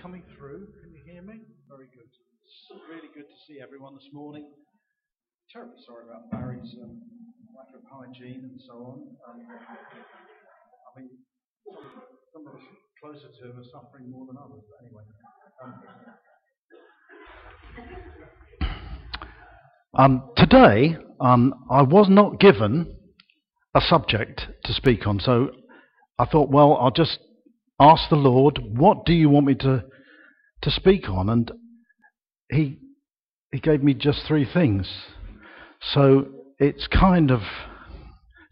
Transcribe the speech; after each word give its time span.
coming 0.00 0.22
through? 0.38 0.66
Can 0.82 0.94
you 0.94 1.02
hear 1.04 1.20
me? 1.20 1.40
Very 1.68 1.86
good. 1.92 2.08
It's 2.08 2.72
really 2.88 3.12
good 3.14 3.28
to 3.28 3.38
see 3.46 3.60
everyone 3.60 3.94
this 3.94 4.08
morning. 4.12 4.48
Terribly 5.52 5.76
sorry 5.86 6.04
about 6.08 6.30
Barry's 6.30 6.74
um, 6.82 7.02
lack 7.54 7.68
of 7.74 7.82
hygiene 7.90 8.48
and 8.50 8.60
so 8.66 8.72
on. 8.72 9.02
Um, 9.28 9.40
I 10.96 11.00
mean, 11.00 11.10
some, 12.32 12.46
of 12.46 12.54
us 12.54 12.62
closer 12.98 13.28
to 13.28 13.50
him 13.50 13.58
are 13.58 13.64
suffering 13.70 14.10
more 14.10 14.26
than 14.26 14.36
others. 14.38 14.62
But 14.70 14.86
anyway. 14.86 15.02
Um, 15.62 15.74
um, 19.94 20.30
today, 20.36 20.96
um, 21.20 21.54
I 21.70 21.82
was 21.82 22.06
not 22.08 22.40
given 22.40 22.96
a 23.74 23.80
subject 23.82 24.46
to 24.64 24.72
speak 24.72 25.06
on, 25.06 25.20
so 25.20 25.50
I 26.18 26.24
thought, 26.24 26.48
well, 26.48 26.78
I'll 26.80 26.90
just 26.90 27.18
ask 27.78 28.08
the 28.08 28.16
Lord, 28.16 28.60
what 28.76 29.04
do 29.04 29.12
you 29.12 29.28
want 29.28 29.46
me 29.46 29.54
to 29.56 29.89
to 30.62 30.70
speak 30.70 31.08
on? 31.08 31.28
And 31.28 31.50
he 32.50 32.78
he 33.52 33.58
gave 33.58 33.82
me 33.82 33.94
just 33.94 34.26
three 34.26 34.46
things. 34.50 34.88
So 35.80 36.26
it's 36.58 36.86
kind 36.86 37.30
of 37.30 37.40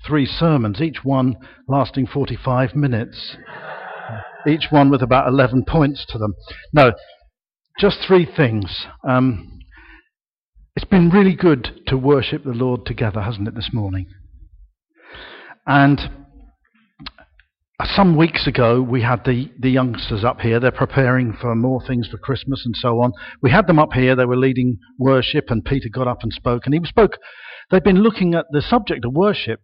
three 0.07 0.27
sermons, 0.27 0.81
each 0.81 1.05
one 1.05 1.37
lasting 1.69 2.07
45 2.07 2.75
minutes, 2.75 3.37
each 4.47 4.67
one 4.71 4.91
with 4.91 5.03
about 5.03 5.29
11 5.29 5.65
points 5.69 6.07
to 6.09 6.19
them. 6.19 6.35
No, 6.73 6.93
just 7.79 7.99
three 8.07 8.27
things. 8.27 8.87
Um, 9.07 9.61
it's 10.75 10.87
been 10.87 11.11
really 11.11 11.35
good 11.35 11.83
to 11.89 11.97
worship 11.97 12.45
the 12.45 12.51
Lord 12.51 12.87
together, 12.87 13.21
hasn't 13.21 13.49
it, 13.49 13.55
this 13.55 13.71
morning? 13.73 14.07
And 15.67 16.18
some 17.85 18.17
weeks 18.17 18.47
ago, 18.49 18.83
we 18.83 19.03
had 19.03 19.25
the, 19.25 19.53
the 19.59 19.71
youngsters 19.71 20.25
up 20.25 20.41
here. 20.41 20.59
They're 20.59 20.73
preparing 20.73 21.33
for 21.41 21.55
more 21.55 21.81
things 21.87 22.09
for 22.09 22.19
Christmas 22.19 22.63
and 22.65 22.75
so 22.77 23.01
on. 23.01 23.13
We 23.41 23.53
had 23.53 23.69
them 23.69 23.79
up 23.79 23.93
here. 23.93 24.17
They 24.17 24.25
were 24.25 24.37
leading 24.37 24.79
worship, 24.99 25.45
and 25.49 25.65
Peter 25.65 25.89
got 25.89 26.09
up 26.09 26.19
and 26.23 26.33
spoke. 26.33 26.63
And 26.65 26.75
he 26.75 26.81
spoke. 26.85 27.19
They've 27.71 27.83
been 27.83 28.03
looking 28.03 28.35
at 28.35 28.47
the 28.51 28.63
subject 28.63 29.05
of 29.05 29.13
worship, 29.13 29.61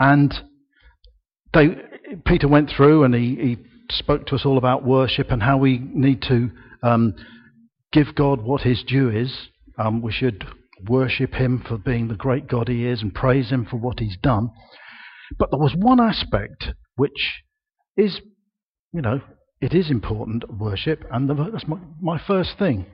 and 0.00 0.34
they, 1.54 1.76
Peter 2.26 2.48
went 2.48 2.70
through 2.74 3.04
and 3.04 3.14
he, 3.14 3.36
he 3.36 3.58
spoke 3.90 4.26
to 4.26 4.34
us 4.34 4.42
all 4.44 4.58
about 4.58 4.84
worship 4.84 5.30
and 5.30 5.42
how 5.42 5.58
we 5.58 5.78
need 5.78 6.22
to 6.22 6.50
um, 6.82 7.14
give 7.92 8.14
God 8.14 8.42
what 8.42 8.62
His 8.62 8.82
due 8.82 9.10
is. 9.10 9.48
Um, 9.78 10.02
we 10.02 10.12
should 10.12 10.44
worship 10.88 11.34
Him 11.34 11.62
for 11.66 11.78
being 11.78 12.08
the 12.08 12.14
great 12.14 12.48
God 12.48 12.68
He 12.68 12.86
is 12.86 13.02
and 13.02 13.14
praise 13.14 13.50
Him 13.50 13.66
for 13.70 13.76
what 13.76 14.00
He's 14.00 14.16
done. 14.22 14.50
But 15.38 15.50
there 15.50 15.60
was 15.60 15.74
one 15.76 16.00
aspect 16.00 16.72
which 16.96 17.42
is, 17.96 18.20
you 18.92 19.02
know, 19.02 19.20
it 19.60 19.74
is 19.74 19.90
important 19.90 20.44
worship, 20.58 21.04
and 21.10 21.28
the, 21.28 21.34
that's 21.52 21.68
my, 21.68 21.78
my 22.00 22.20
first 22.26 22.58
thing. 22.58 22.86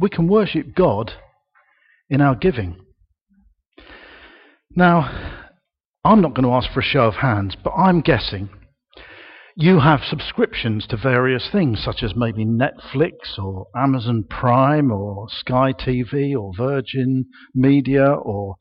We 0.00 0.10
can 0.10 0.28
worship 0.28 0.74
God 0.74 1.12
in 2.10 2.20
our 2.20 2.34
giving. 2.34 2.76
Now, 4.74 5.44
I'm 6.04 6.20
not 6.20 6.34
going 6.34 6.44
to 6.44 6.54
ask 6.54 6.72
for 6.72 6.80
a 6.80 6.84
show 6.84 7.04
of 7.06 7.14
hands, 7.14 7.56
but 7.62 7.70
I'm 7.70 8.00
guessing 8.00 8.48
you 9.60 9.80
have 9.80 10.00
subscriptions 10.04 10.86
to 10.86 10.96
various 10.96 11.48
things, 11.50 11.82
such 11.82 12.04
as 12.04 12.14
maybe 12.14 12.44
Netflix 12.44 13.38
or 13.38 13.66
Amazon 13.76 14.24
Prime 14.30 14.92
or 14.92 15.26
Sky 15.28 15.72
TV 15.72 16.32
or 16.32 16.52
Virgin 16.56 17.26
Media, 17.54 18.06
or 18.06 18.54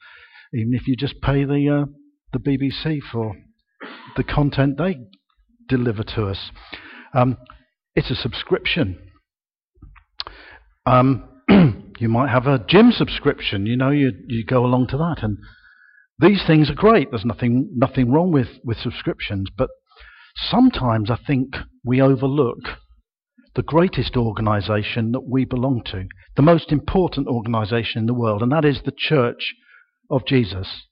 even 0.54 0.74
if 0.74 0.88
you 0.88 0.96
just 0.96 1.22
pay 1.22 1.44
the 1.44 1.84
uh, 1.84 1.92
the 2.34 2.40
BBC 2.40 3.00
for 3.12 3.36
the 4.18 4.24
content 4.24 4.78
they 4.78 4.98
deliver 5.70 6.04
to 6.04 6.26
us. 6.26 6.52
Um, 7.14 7.38
it's 7.96 8.12
a 8.12 8.16
subscription. 8.16 9.00
Um, 10.86 11.30
you 12.00 12.10
might 12.10 12.30
have 12.30 12.48
a 12.48 12.64
gym 12.68 12.92
subscription. 12.92 13.66
You 13.66 13.78
know, 13.78 13.92
you 13.92 14.12
you 14.28 14.44
go 14.44 14.66
along 14.66 14.88
to 14.88 14.98
that, 14.98 15.18
and 15.22 15.38
these 16.20 16.44
things 16.46 16.70
are 16.70 16.76
great. 16.76 17.12
There's 17.12 17.26
nothing 17.26 17.70
nothing 17.76 18.12
wrong 18.12 18.32
with 18.32 18.50
with 18.64 18.78
subscriptions, 18.78 19.50
but 19.56 19.70
sometimes 20.36 21.10
I 21.10 21.18
think 21.26 21.56
we 21.86 22.02
overlook 22.02 22.60
the 23.56 23.64
greatest 23.64 24.16
organisation 24.16 25.14
that 25.14 25.28
we 25.28 25.44
belong 25.46 25.82
to, 25.84 26.08
the 26.36 26.44
most 26.44 26.72
important 26.72 27.28
organisation 27.28 28.02
in 28.02 28.06
the 28.06 28.14
world, 28.14 28.44
and 28.44 28.52
that 28.52 28.66
is 28.66 28.82
the 28.86 28.94
Church 28.96 29.56
of 30.10 30.26
Jesus 30.28 30.87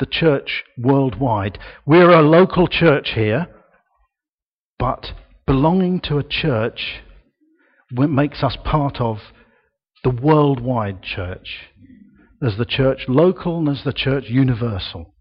the 0.00 0.06
church 0.06 0.64
worldwide. 0.76 1.58
We're 1.86 2.10
a 2.10 2.22
local 2.22 2.66
church 2.66 3.12
here, 3.14 3.46
but 4.78 5.08
belonging 5.46 6.00
to 6.00 6.18
a 6.18 6.24
church 6.24 7.02
makes 7.92 8.42
us 8.42 8.56
part 8.64 9.00
of 9.00 9.18
the 10.02 10.10
worldwide 10.10 11.02
church. 11.02 11.68
There's 12.40 12.56
the 12.56 12.64
church 12.64 13.04
local 13.06 13.58
and 13.58 13.68
there's 13.68 13.84
the 13.84 13.92
church 13.92 14.24
universal. 14.28 15.14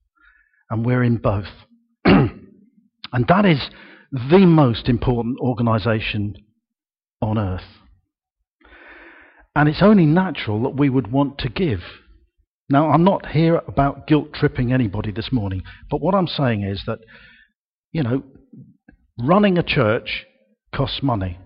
And 0.69 0.85
we're 0.85 1.03
in 1.03 1.17
both. 1.17 1.47
and 2.05 3.27
that 3.27 3.45
is 3.45 3.69
the 4.11 4.45
most 4.45 4.87
important 4.87 5.39
organization 5.39 6.35
on 7.21 7.37
earth. 7.37 7.63
And 9.55 9.67
it's 9.67 9.81
only 9.81 10.05
natural 10.05 10.63
that 10.63 10.77
we 10.77 10.89
would 10.89 11.11
want 11.11 11.39
to 11.39 11.49
give 11.49 11.81
now, 12.71 12.91
I'm 12.91 13.03
not 13.03 13.25
here 13.27 13.61
about 13.67 14.05
guilt 14.05 14.31
tripping 14.33 14.71
anybody 14.71 15.11
this 15.11 15.29
morning, 15.31 15.63
but 15.89 16.01
what 16.01 16.13
I'm 16.13 16.27
saying 16.27 16.63
is 16.63 16.83
that, 16.85 16.99
you 17.91 18.03
know, 18.03 18.21
running 19.17 19.57
a 19.57 19.63
church 19.63 20.25
costs 20.73 21.01
money. 21.01 21.39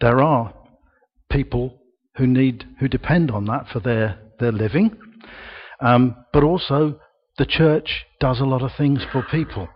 There 0.00 0.20
are 0.20 0.52
people 1.32 1.80
who 2.16 2.26
need, 2.26 2.66
who 2.80 2.88
depend 2.88 3.30
on 3.30 3.46
that 3.46 3.66
for 3.72 3.80
their, 3.80 4.18
their 4.40 4.52
living, 4.52 4.94
um, 5.80 6.16
but 6.34 6.44
also 6.44 7.00
the 7.38 7.46
church 7.46 8.04
does 8.20 8.40
a 8.40 8.44
lot 8.44 8.62
of 8.62 8.72
things 8.76 9.02
for 9.10 9.22
people. 9.22 9.68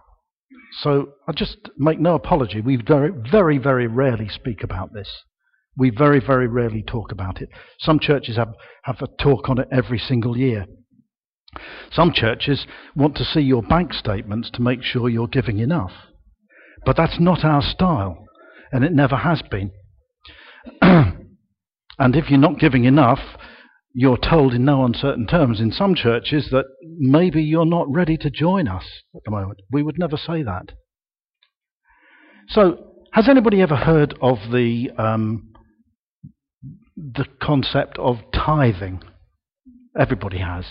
So 0.80 1.12
I 1.26 1.32
just 1.32 1.56
make 1.78 2.00
no 2.00 2.14
apology. 2.14 2.60
We 2.60 2.76
very, 2.76 3.10
very, 3.30 3.56
very 3.56 3.86
rarely 3.86 4.28
speak 4.28 4.62
about 4.62 4.92
this. 4.92 5.08
We 5.74 5.88
very, 5.88 6.20
very 6.20 6.48
rarely 6.48 6.82
talk 6.82 7.12
about 7.12 7.40
it. 7.40 7.48
Some 7.78 7.98
churches 7.98 8.36
have, 8.36 8.52
have 8.82 9.00
a 9.00 9.06
talk 9.22 9.48
on 9.48 9.58
it 9.58 9.68
every 9.72 9.98
single 9.98 10.36
year. 10.36 10.66
Some 11.92 12.12
churches 12.12 12.66
want 12.96 13.16
to 13.16 13.24
see 13.24 13.40
your 13.40 13.62
bank 13.62 13.92
statements 13.92 14.50
to 14.54 14.62
make 14.62 14.82
sure 14.82 15.08
you're 15.08 15.28
giving 15.28 15.58
enough. 15.58 15.92
But 16.84 16.96
that's 16.96 17.20
not 17.20 17.44
our 17.44 17.62
style, 17.62 18.26
and 18.72 18.84
it 18.84 18.92
never 18.92 19.16
has 19.16 19.42
been. 19.50 19.70
and 20.82 21.26
if 21.98 22.30
you're 22.30 22.38
not 22.38 22.58
giving 22.58 22.84
enough, 22.84 23.20
you're 23.94 24.16
told 24.16 24.54
in 24.54 24.64
no 24.64 24.84
uncertain 24.84 25.26
terms 25.26 25.60
in 25.60 25.70
some 25.70 25.94
churches 25.94 26.48
that 26.50 26.64
maybe 26.82 27.42
you're 27.42 27.66
not 27.66 27.90
ready 27.90 28.16
to 28.16 28.30
join 28.30 28.66
us 28.66 28.84
at 29.14 29.22
the 29.24 29.30
moment. 29.30 29.60
We 29.70 29.82
would 29.82 29.98
never 29.98 30.16
say 30.16 30.42
that. 30.42 30.72
So, 32.48 32.94
has 33.12 33.28
anybody 33.28 33.60
ever 33.60 33.76
heard 33.76 34.14
of 34.22 34.38
the 34.50 34.90
um, 34.96 35.52
the 36.96 37.26
concept 37.40 37.98
of 37.98 38.16
tithing? 38.34 39.02
Everybody 39.98 40.38
has. 40.38 40.64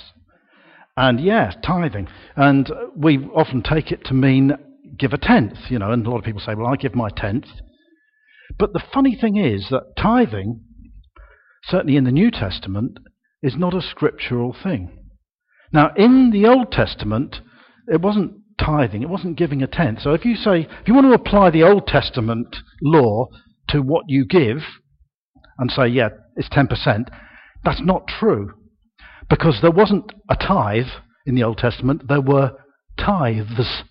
And 0.98 1.20
yes, 1.20 1.56
tithing. 1.64 2.08
And 2.36 2.72
we 2.96 3.20
often 3.36 3.64
take 3.64 3.92
it 3.92 4.06
to 4.06 4.14
mean 4.14 4.54
give 4.98 5.14
a 5.14 5.18
tenth, 5.18 5.58
you 5.70 5.80
know, 5.80 5.92
and 5.92 6.06
a 6.06 6.10
lot 6.10 6.20
of 6.20 6.26
people 6.26 6.42
say, 6.42 6.54
well, 6.54 6.68
I 6.68 6.76
give 6.76 6.96
my 6.96 7.10
tenth. 7.10 7.46
But 8.58 8.74
the 8.74 8.84
funny 8.94 9.16
thing 9.16 9.38
is 9.38 9.68
that 9.70 9.94
tithing, 9.98 10.62
certainly 11.64 11.96
in 11.96 12.04
the 12.04 12.12
New 12.12 12.30
Testament, 12.30 13.00
is 13.42 13.56
not 13.56 13.74
a 13.74 13.82
scriptural 13.82 14.56
thing. 14.62 14.98
Now, 15.72 15.92
in 15.96 16.32
the 16.32 16.46
Old 16.48 16.72
Testament, 16.72 17.38
it 17.88 18.02
wasn't 18.02 18.34
tithing, 18.60 19.02
it 19.02 19.10
wasn't 19.10 19.38
giving 19.38 19.64
a 19.64 19.68
tenth. 19.68 20.02
So 20.02 20.12
if 20.14 20.26
you 20.26 20.36
say, 20.36 20.68
if 20.82 20.88
you 20.88 20.94
want 20.94 21.08
to 21.08 21.14
apply 21.14 21.50
the 21.50 21.64
Old 21.64 21.88
Testament 21.88 22.56
law 22.82 23.28
to 23.70 23.82
what 23.82 24.06
you 24.08 24.26
give 24.26 24.58
and 25.58 25.72
say, 25.72 25.88
yeah, 25.88 26.10
it's 26.36 26.50
10%, 26.50 27.08
that's 27.64 27.82
not 27.82 28.08
true. 28.08 28.54
Because 29.32 29.60
there 29.62 29.72
wasn't 29.72 30.12
a 30.30 30.36
tithe 30.36 30.92
in 31.26 31.36
the 31.36 31.44
Old 31.44 31.58
Testament, 31.58 32.10
there 32.10 32.22
were 32.22 32.52
tithes, 33.00 33.84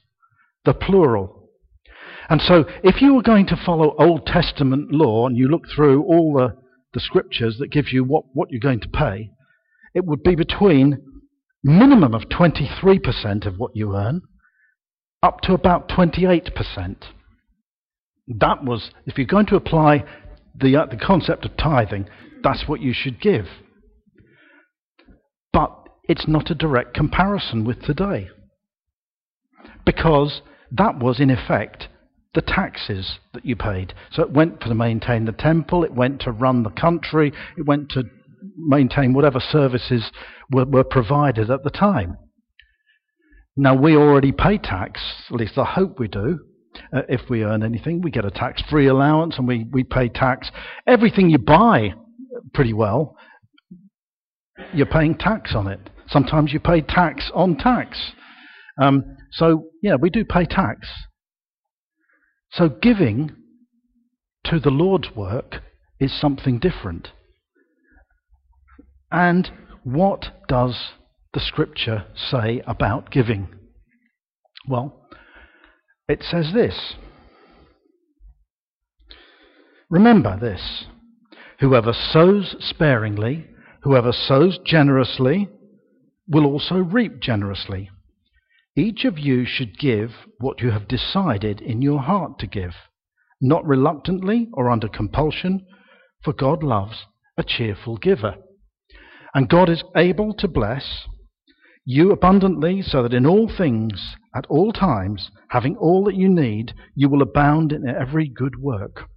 the 0.67 0.75
plural. 0.75 1.49
And 2.29 2.43
so, 2.43 2.67
if 2.85 3.01
you 3.01 3.15
were 3.15 3.23
going 3.23 3.47
to 3.47 3.63
follow 3.65 3.97
Old 3.99 4.27
Testament 4.27 4.93
law 4.93 5.27
and 5.27 5.39
you 5.39 5.49
look 5.49 5.65
through 5.75 6.03
all 6.03 6.35
the, 6.35 6.57
the 6.93 7.01
scriptures 7.01 7.57
that 7.59 7.73
gives 7.73 7.91
you 7.91 8.05
what, 8.05 8.25
what 8.35 8.51
you're 8.51 8.61
going 8.61 8.81
to 8.81 8.89
pay, 8.89 9.31
it 9.95 10.05
would 10.05 10.23
be 10.23 10.35
between 10.35 11.03
minimum 11.65 12.15
of 12.15 12.25
23% 12.29 13.47
of 13.47 13.57
what 13.57 13.75
you 13.75 13.97
earn 13.97 14.21
up 15.23 15.41
to 15.43 15.55
about 15.55 15.89
28%. 15.89 16.97
That 18.29 18.63
was, 18.63 18.91
if 19.07 19.17
you're 19.17 19.27
going 19.27 19.47
to 19.47 19.57
apply 19.57 20.05
the, 20.55 20.77
uh, 20.77 20.87
the 20.87 20.97
concept 20.97 21.47
of 21.47 21.57
tithing, 21.57 22.09
that's 22.43 22.69
what 22.69 22.81
you 22.81 22.93
should 22.95 23.21
give. 23.21 23.47
But 25.53 25.77
it's 26.05 26.29
not 26.29 26.51
a 26.51 26.55
direct 26.55 26.95
comparison 26.95 27.65
with 27.65 27.83
today. 27.83 28.29
Because 29.85 30.43
that 30.71 30.99
was, 30.99 31.21
in 31.21 31.31
effect, 31.31 31.89
the 32.35 32.43
taxes 32.43 33.19
that 33.35 33.45
you 33.45 33.57
paid. 33.57 33.93
So 34.13 34.23
it 34.23 34.31
went 34.31 34.61
to 34.61 34.75
maintain 34.75 35.25
the 35.25 35.33
temple, 35.33 35.85
it 35.85 35.95
went 35.95 36.21
to 36.23 36.31
run 36.31 36.63
the 36.63 36.71
country, 36.71 37.33
it 37.57 37.67
went 37.67 37.91
to 37.91 38.05
maintain 38.57 39.13
whatever 39.13 39.41
services 39.41 40.11
were, 40.51 40.65
were 40.65 40.85
provided 40.85 41.51
at 41.51 41.65
the 41.65 41.71
time. 41.71 42.17
Now, 43.57 43.75
we 43.75 43.97
already 43.97 44.33
pay 44.33 44.59
tax, 44.59 45.01
at 45.29 45.37
least 45.37 45.59
I 45.59 45.65
hope 45.65 45.99
we 45.99 46.09
do. 46.09 46.41
Uh, 46.93 47.03
if 47.09 47.29
we 47.29 47.43
earn 47.43 47.65
anything, 47.65 48.01
we 48.01 48.11
get 48.11 48.25
a 48.25 48.31
tax 48.31 48.63
free 48.71 48.87
allowance 48.87 49.37
and 49.37 49.47
we, 49.47 49.67
we 49.71 49.83
pay 49.83 50.09
tax. 50.09 50.51
Everything 50.87 51.31
you 51.31 51.39
buy, 51.39 51.95
pretty 52.55 52.73
well, 52.73 53.17
you're 54.75 54.87
paying 54.87 55.17
tax 55.17 55.55
on 55.55 55.67
it. 55.67 55.81
Sometimes 56.09 56.53
you 56.53 56.61
pay 56.61 56.81
tax 56.81 57.31
on 57.35 57.57
tax. 57.57 58.13
Um, 58.81 59.17
so, 59.33 59.67
yeah, 59.83 59.97
we 59.97 60.11
do 60.11 60.25
pay 60.25 60.45
tax. 60.45 60.89
So, 62.53 62.69
giving 62.69 63.31
to 64.45 64.59
the 64.59 64.71
Lord's 64.71 65.15
work 65.15 65.63
is 66.01 66.19
something 66.19 66.59
different. 66.59 67.09
And 69.13 69.51
what 69.85 70.27
does 70.49 70.93
the 71.33 71.41
scripture 71.41 72.07
say 72.17 72.63
about 72.67 73.11
giving? 73.11 73.49
Well, 74.69 75.07
it 76.09 76.23
says 76.23 76.53
this. 76.53 76.95
Remember 79.89 80.39
this 80.39 80.87
whoever 81.61 81.93
sows 81.93 82.57
sparingly, 82.59 83.47
whoever 83.83 84.13
sows 84.13 84.59
generously, 84.65 85.49
will 86.29 86.47
also 86.47 86.77
reap 86.77 87.21
generously. 87.21 87.91
Each 88.77 89.05
of 89.05 89.19
you 89.19 89.45
should 89.45 89.79
give 89.79 90.11
what 90.39 90.61
you 90.61 90.71
have 90.71 90.87
decided 90.89 91.61
in 91.61 91.83
your 91.83 92.01
heart 92.01 92.39
to 92.39 92.47
give, 92.47 92.75
not 93.41 93.67
reluctantly 93.67 94.49
or 94.53 94.71
under 94.71 94.89
compulsion, 94.89 95.67
for 96.23 96.33
God 96.33 96.63
loves 96.63 97.07
a 97.37 97.43
cheerful 97.43 97.97
giver. 97.97 98.35
And 99.35 99.49
God 99.49 99.69
is 99.69 99.83
able 99.97 100.35
to 100.35 100.49
bless 100.49 101.07
you 101.85 102.13
abundantly, 102.13 102.83
so 102.83 103.03
that 103.03 103.15
in 103.15 103.27
all 103.27 103.49
things, 103.49 104.15
at 104.35 104.47
all 104.49 104.73
times, 104.73 105.31
having 105.49 105.77
all 105.77 106.05
that 106.05 106.15
you 106.15 106.29
need, 106.29 106.73
you 106.95 107.09
will 107.09 107.23
abound 107.23 107.73
in 107.73 107.89
every 107.89 108.29
good 108.29 108.61
work. 108.61 109.09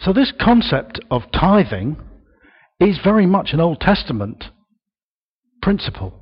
So, 0.00 0.12
this 0.12 0.32
concept 0.40 0.98
of 1.10 1.30
tithing 1.32 1.96
is 2.80 2.98
very 3.02 3.26
much 3.26 3.50
an 3.52 3.60
Old 3.60 3.80
Testament 3.80 4.44
principle. 5.62 6.14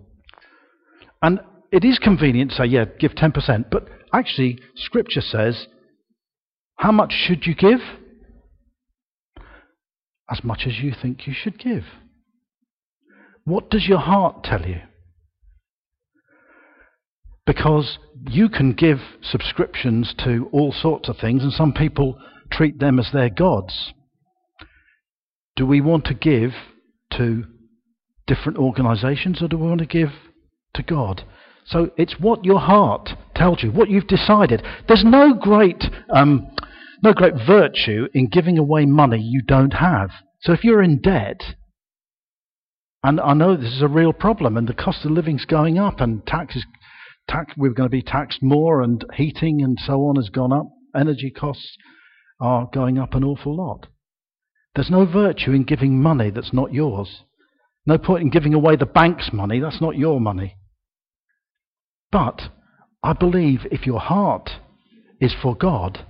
And 1.22 1.40
it 1.72 1.84
is 1.84 1.98
convenient 1.98 2.50
to 2.50 2.56
say, 2.56 2.64
yeah, 2.66 2.84
give 2.98 3.12
10%, 3.12 3.70
but 3.70 3.88
actually, 4.12 4.58
Scripture 4.76 5.20
says, 5.20 5.66
how 6.76 6.92
much 6.92 7.12
should 7.12 7.46
you 7.46 7.54
give? 7.54 7.80
As 10.30 10.42
much 10.42 10.62
as 10.66 10.78
you 10.80 10.92
think 11.00 11.26
you 11.26 11.34
should 11.36 11.58
give. 11.58 11.84
What 13.44 13.70
does 13.70 13.86
your 13.86 13.98
heart 13.98 14.44
tell 14.44 14.66
you? 14.66 14.80
Because 17.46 17.98
you 18.30 18.48
can 18.48 18.72
give 18.72 18.98
subscriptions 19.22 20.14
to 20.24 20.48
all 20.50 20.72
sorts 20.72 21.08
of 21.08 21.16
things, 21.18 21.42
and 21.42 21.52
some 21.52 21.72
people 21.72 22.18
treat 22.50 22.78
them 22.78 22.98
as 22.98 23.10
their 23.12 23.28
gods. 23.28 23.92
Do 25.56 25.66
we 25.66 25.80
want 25.80 26.04
to 26.06 26.14
give 26.14 26.50
to 27.16 27.44
different 28.26 28.58
organizations, 28.58 29.42
or 29.42 29.48
do 29.48 29.58
we 29.58 29.68
want 29.68 29.80
to 29.80 29.86
give 29.86 30.10
to 30.74 30.82
God? 30.82 31.24
So 31.66 31.90
it's 31.96 32.18
what 32.18 32.44
your 32.44 32.60
heart 32.60 33.10
tells 33.34 33.62
you, 33.62 33.70
what 33.70 33.88
you've 33.88 34.06
decided. 34.06 34.62
There's 34.88 35.04
no 35.04 35.34
great, 35.34 35.84
um, 36.10 36.48
no 37.02 37.12
great 37.12 37.34
virtue 37.46 38.08
in 38.12 38.28
giving 38.28 38.58
away 38.58 38.84
money 38.84 39.20
you 39.20 39.42
don't 39.42 39.74
have. 39.74 40.10
So 40.40 40.52
if 40.52 40.64
you're 40.64 40.82
in 40.82 41.00
debt, 41.00 41.40
and 43.02 43.20
I 43.20 43.34
know 43.34 43.56
this 43.56 43.72
is 43.72 43.82
a 43.82 43.88
real 43.88 44.12
problem, 44.12 44.56
and 44.56 44.68
the 44.68 44.74
cost 44.74 45.04
of 45.04 45.10
living's 45.12 45.44
going 45.44 45.78
up, 45.78 46.00
and 46.00 46.26
taxes, 46.26 46.64
tax, 47.28 47.54
we're 47.56 47.70
going 47.70 47.88
to 47.88 47.96
be 47.96 48.02
taxed 48.02 48.42
more, 48.42 48.82
and 48.82 49.04
heating 49.14 49.62
and 49.62 49.78
so 49.80 50.06
on 50.06 50.16
has 50.16 50.28
gone 50.28 50.52
up. 50.52 50.66
Energy 50.94 51.30
costs 51.30 51.76
are 52.40 52.68
going 52.72 52.98
up 52.98 53.14
an 53.14 53.24
awful 53.24 53.56
lot. 53.56 53.86
There's 54.74 54.90
no 54.90 55.06
virtue 55.06 55.52
in 55.52 55.64
giving 55.64 56.02
money 56.02 56.30
that's 56.30 56.52
not 56.52 56.72
yours. 56.72 57.22
No 57.86 57.98
point 57.98 58.22
in 58.22 58.30
giving 58.30 58.54
away 58.54 58.76
the 58.76 58.86
bank's 58.86 59.30
money, 59.32 59.60
that's 59.60 59.80
not 59.80 59.96
your 59.96 60.20
money. 60.20 60.56
But 62.10 62.40
I 63.02 63.12
believe 63.12 63.60
if 63.70 63.86
your 63.86 64.00
heart 64.00 64.50
is 65.20 65.34
for 65.40 65.54
God, 65.54 66.06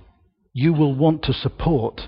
you 0.53 0.73
will 0.73 0.95
want 0.95 1.23
to 1.23 1.33
support 1.33 2.01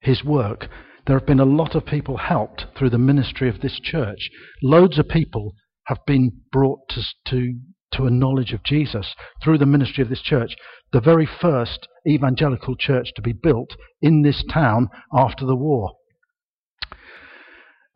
His 0.00 0.24
work 0.24 0.68
there 1.06 1.18
have 1.18 1.26
been 1.26 1.40
a 1.40 1.44
lot 1.44 1.74
of 1.74 1.84
people 1.84 2.16
helped 2.16 2.66
through 2.76 2.90
the 2.90 2.98
ministry 2.98 3.48
of 3.48 3.60
this 3.60 3.78
church. 3.82 4.30
Loads 4.62 4.98
of 4.98 5.08
people 5.08 5.52
have 5.86 5.98
been 6.06 6.32
brought 6.50 6.80
to, 6.90 7.02
to, 7.26 7.54
to 7.92 8.06
a 8.06 8.10
knowledge 8.10 8.52
of 8.52 8.62
Jesus 8.64 9.14
through 9.42 9.58
the 9.58 9.66
ministry 9.66 10.02
of 10.02 10.08
this 10.08 10.22
church. 10.22 10.56
The 10.94 11.00
very 11.00 11.26
first 11.26 11.88
evangelical 12.08 12.76
church 12.76 13.08
to 13.16 13.20
be 13.20 13.32
built 13.32 13.70
in 14.00 14.22
this 14.22 14.44
town 14.48 14.90
after 15.12 15.44
the 15.44 15.56
war. 15.56 15.90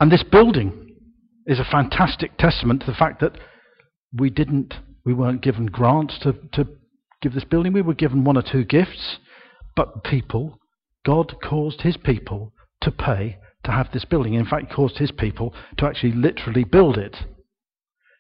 And 0.01 0.11
this 0.11 0.25
building 0.25 0.97
is 1.47 1.61
a 1.61 1.65
fantastic 1.65 2.37
testament 2.39 2.81
to 2.81 2.87
the 2.87 2.97
fact 2.97 3.21
that 3.21 3.39
we 4.13 4.31
didn't, 4.31 4.75
we 5.05 5.15
weren't 5.15 5.43
given 5.43 5.67
grants 5.67 6.19
to, 6.25 6.35
to 6.55 6.67
give 7.23 7.35
this 7.35 7.45
building. 7.45 7.73
We 7.73 7.83
were 7.83 7.95
given 7.95 8.25
one 8.25 8.37
or 8.37 8.43
two 8.43 8.65
gifts, 8.65 9.19
but 9.77 10.03
people, 10.03 10.59
God 11.07 11.37
caused 11.41 11.83
his 11.83 11.97
people 11.97 12.53
to 12.81 12.91
pay 12.91 13.39
to 13.63 13.71
have 13.71 13.93
this 13.93 14.07
building. 14.07 14.35
In 14.35 14.45
fact, 14.45 14.73
caused 14.73 14.99
his 14.99 15.13
people 15.13 15.55
to 15.77 15.87
actually 15.87 16.15
literally 16.15 16.65
build 16.65 16.99
it. 16.99 17.17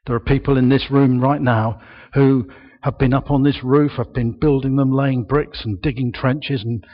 There 0.06 0.14
are 0.14 0.20
people 0.20 0.56
in 0.56 0.68
this 0.68 0.88
room 0.88 1.18
right 1.18 1.42
now 1.42 1.80
who 2.14 2.48
have 2.82 2.98
been 2.98 3.14
up 3.14 3.30
on 3.30 3.42
this 3.42 3.62
roof, 3.62 3.92
I've 3.98 4.12
been 4.12 4.32
building 4.32 4.76
them, 4.76 4.92
laying 4.92 5.24
bricks 5.24 5.62
and 5.64 5.80
digging 5.80 6.12
trenches 6.12 6.62
and 6.62 6.84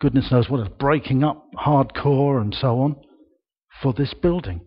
goodness 0.00 0.30
knows 0.30 0.48
what, 0.48 0.78
breaking 0.78 1.24
up 1.24 1.48
hardcore 1.54 2.40
and 2.40 2.54
so 2.54 2.80
on 2.80 2.96
for 3.82 3.92
this 3.92 4.14
building. 4.14 4.60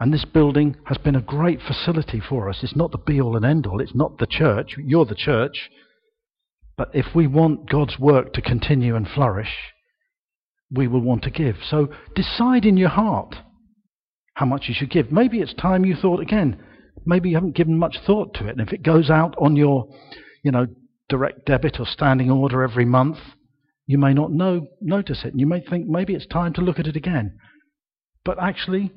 And 0.00 0.12
this 0.12 0.24
building 0.24 0.76
has 0.86 0.98
been 0.98 1.14
a 1.14 1.22
great 1.22 1.60
facility 1.60 2.20
for 2.20 2.48
us. 2.48 2.58
It's 2.62 2.74
not 2.74 2.90
the 2.90 2.98
be 2.98 3.20
all 3.20 3.36
and 3.36 3.44
end 3.44 3.66
all. 3.66 3.80
It's 3.80 3.94
not 3.94 4.18
the 4.18 4.26
church. 4.26 4.74
You're 4.76 5.04
the 5.04 5.14
church. 5.14 5.70
But 6.76 6.90
if 6.92 7.14
we 7.14 7.26
want 7.26 7.70
God's 7.70 7.98
work 7.98 8.32
to 8.32 8.42
continue 8.42 8.96
and 8.96 9.06
flourish, 9.06 9.54
we 10.72 10.88
will 10.88 11.02
want 11.02 11.22
to 11.24 11.30
give. 11.30 11.56
So 11.68 11.88
decide 12.16 12.64
in 12.64 12.76
your 12.76 12.88
heart 12.88 13.36
how 14.34 14.46
much 14.46 14.64
you 14.66 14.74
should 14.74 14.90
give. 14.90 15.12
Maybe 15.12 15.38
it's 15.40 15.54
time 15.54 15.84
you 15.84 15.94
thought 15.94 16.20
again. 16.20 16.58
Maybe 17.04 17.30
you 17.30 17.36
haven't 17.36 17.56
given 17.56 17.78
much 17.78 17.96
thought 18.06 18.34
to 18.34 18.46
it. 18.46 18.52
And 18.52 18.60
if 18.60 18.72
it 18.72 18.82
goes 18.82 19.10
out 19.10 19.34
on 19.38 19.56
your, 19.56 19.88
you 20.42 20.50
know, 20.50 20.66
direct 21.08 21.46
debit 21.46 21.78
or 21.78 21.86
standing 21.86 22.30
order 22.30 22.62
every 22.62 22.84
month, 22.84 23.18
you 23.86 23.98
may 23.98 24.14
not 24.14 24.32
know, 24.32 24.66
notice 24.80 25.22
it. 25.24 25.32
And 25.32 25.40
you 25.40 25.46
may 25.46 25.60
think 25.60 25.86
maybe 25.86 26.14
it's 26.14 26.26
time 26.26 26.52
to 26.54 26.60
look 26.60 26.78
at 26.78 26.86
it 26.86 26.96
again. 26.96 27.38
But 28.24 28.40
actually, 28.40 28.92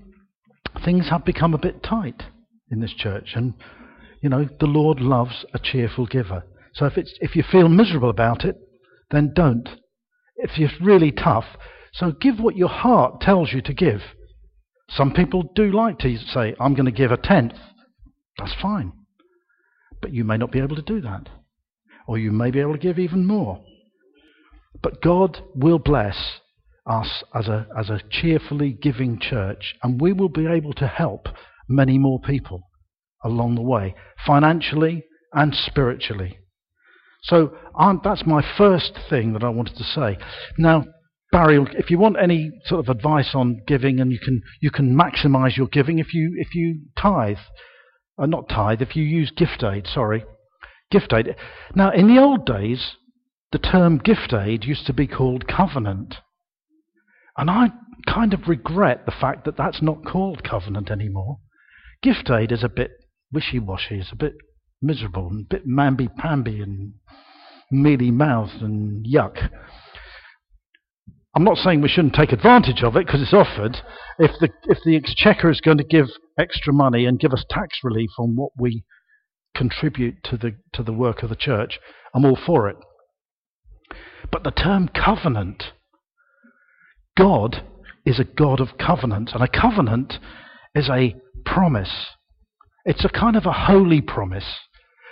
things 0.83 1.09
have 1.09 1.25
become 1.25 1.53
a 1.53 1.59
bit 1.59 1.83
tight 1.83 2.23
in 2.71 2.79
this 2.79 2.93
church. 2.93 3.31
And, 3.35 3.53
you 4.21 4.29
know, 4.29 4.47
the 4.59 4.67
Lord 4.67 4.99
loves 4.99 5.45
a 5.53 5.59
cheerful 5.59 6.05
giver. 6.05 6.43
So 6.73 6.85
if, 6.85 6.97
it's, 6.97 7.13
if 7.21 7.35
you 7.35 7.43
feel 7.43 7.69
miserable 7.69 8.09
about 8.09 8.45
it, 8.45 8.55
then 9.11 9.31
don't 9.33 9.69
if 10.35 10.51
it's 10.57 10.81
really 10.81 11.11
tough. 11.11 11.45
So 11.93 12.11
give 12.11 12.39
what 12.39 12.57
your 12.57 12.69
heart 12.69 13.21
tells 13.21 13.53
you 13.53 13.61
to 13.61 13.73
give. 13.73 14.01
Some 14.89 15.13
people 15.13 15.51
do 15.55 15.71
like 15.71 15.99
to 15.99 16.17
say, 16.17 16.55
I'm 16.59 16.75
going 16.75 16.85
to 16.85 16.91
give 16.91 17.11
a 17.11 17.17
tenth. 17.17 17.53
That's 18.37 18.55
fine. 18.61 18.93
But 20.01 20.13
you 20.13 20.23
may 20.23 20.37
not 20.37 20.51
be 20.51 20.59
able 20.59 20.75
to 20.75 20.81
do 20.81 21.01
that. 21.01 21.29
Or 22.07 22.17
you 22.17 22.31
may 22.31 22.51
be 22.51 22.59
able 22.59 22.73
to 22.73 22.79
give 22.79 22.99
even 22.99 23.25
more. 23.25 23.63
But 24.81 25.01
God 25.01 25.39
will 25.55 25.79
bless 25.79 26.39
us 26.85 27.23
as 27.33 27.47
a, 27.47 27.67
as 27.77 27.89
a 27.89 28.01
cheerfully 28.09 28.71
giving 28.71 29.19
church, 29.19 29.75
and 29.81 29.99
we 29.99 30.13
will 30.13 30.29
be 30.29 30.45
able 30.45 30.73
to 30.73 30.87
help 30.87 31.27
many 31.67 31.97
more 31.97 32.19
people 32.19 32.61
along 33.23 33.55
the 33.55 33.61
way, 33.61 33.95
financially 34.25 35.03
and 35.33 35.55
spiritually. 35.55 36.37
So 37.23 37.57
that's 38.03 38.25
my 38.27 38.45
first 38.57 38.99
thing 39.09 39.33
that 39.33 39.43
I 39.43 39.49
wanted 39.49 39.77
to 39.77 39.83
say. 39.83 40.17
Now, 40.59 40.85
Barry, 41.31 41.59
if 41.73 41.89
you 41.89 41.97
want 41.97 42.17
any 42.21 42.51
sort 42.65 42.87
of 42.87 42.95
advice 42.95 43.31
on 43.33 43.63
giving, 43.65 43.99
and 43.99 44.11
you 44.11 44.19
can 44.19 44.41
you 44.61 44.69
can 44.69 44.95
maximise 44.95 45.57
your 45.57 45.67
giving 45.67 45.97
if 45.97 46.13
you 46.13 46.35
if 46.37 46.53
you 46.53 46.81
tithe, 46.97 47.37
uh, 48.17 48.25
not 48.25 48.49
tithe, 48.49 48.81
if 48.81 48.95
you 48.95 49.03
use 49.03 49.31
gift 49.31 49.63
aid. 49.63 49.87
Sorry, 49.87 50.25
gift 50.91 51.13
aid. 51.13 51.35
Now, 51.73 51.91
in 51.91 52.07
the 52.07 52.21
old 52.21 52.45
days, 52.45 52.95
the 53.51 53.59
term 53.59 53.97
gift 53.97 54.33
aid 54.33 54.63
used 54.63 54.85
to 54.87 54.93
be 54.93 55.07
called 55.07 55.47
covenant, 55.47 56.15
and 57.37 57.49
I 57.49 57.71
kind 58.07 58.33
of 58.33 58.47
regret 58.47 59.05
the 59.05 59.11
fact 59.11 59.45
that 59.45 59.57
that's 59.57 59.81
not 59.81 60.05
called 60.05 60.43
covenant 60.43 60.91
anymore. 60.91 61.39
Gift 62.01 62.29
aid 62.29 62.51
is 62.51 62.63
a 62.63 62.69
bit 62.69 62.91
wishy-washy. 63.31 63.99
It's 63.99 64.11
a 64.11 64.15
bit 64.15 64.33
miserable 64.81 65.27
and 65.29 65.45
a 65.45 65.55
bit 65.55 65.67
mamby-pamby 65.67 66.61
and 66.61 66.93
mealy 67.71 68.11
mouthed 68.11 68.61
and 68.61 69.05
yuck. 69.05 69.49
I'm 71.35 71.43
not 71.43 71.57
saying 71.57 71.81
we 71.81 71.89
shouldn't 71.89 72.15
take 72.15 72.31
advantage 72.31 72.81
of 72.81 72.95
it 72.95 73.05
because 73.05 73.21
it's 73.21 73.33
offered. 73.33 73.77
If 74.17 74.31
the 74.39 74.49
if 74.63 74.77
the 74.85 74.95
exchequer 74.95 75.51
is 75.51 75.59
going 75.59 75.77
to 75.77 75.83
give 75.83 76.05
extra 76.39 76.71
money 76.71 77.05
and 77.05 77.19
give 77.19 77.33
us 77.33 77.43
tax 77.49 77.79
relief 77.83 78.11
on 78.17 78.37
what 78.37 78.51
we 78.57 78.85
contribute 79.53 80.23
to 80.23 80.37
the 80.37 80.55
to 80.73 80.81
the 80.81 80.93
work 80.93 81.23
of 81.23 81.29
the 81.29 81.35
church, 81.35 81.79
I'm 82.13 82.23
all 82.23 82.37
for 82.37 82.69
it. 82.69 82.77
But 84.31 84.43
the 84.43 84.51
term 84.51 84.87
covenant, 84.87 85.65
God 87.17 87.63
is 88.05 88.17
a 88.17 88.23
God 88.23 88.61
of 88.61 88.77
covenant, 88.77 89.31
and 89.33 89.43
a 89.43 89.47
covenant 89.47 90.13
is 90.73 90.89
a 90.89 91.15
promise. 91.45 92.07
It's 92.85 93.03
a 93.03 93.09
kind 93.09 93.35
of 93.35 93.45
a 93.45 93.51
holy 93.51 93.99
promise. 93.99 94.55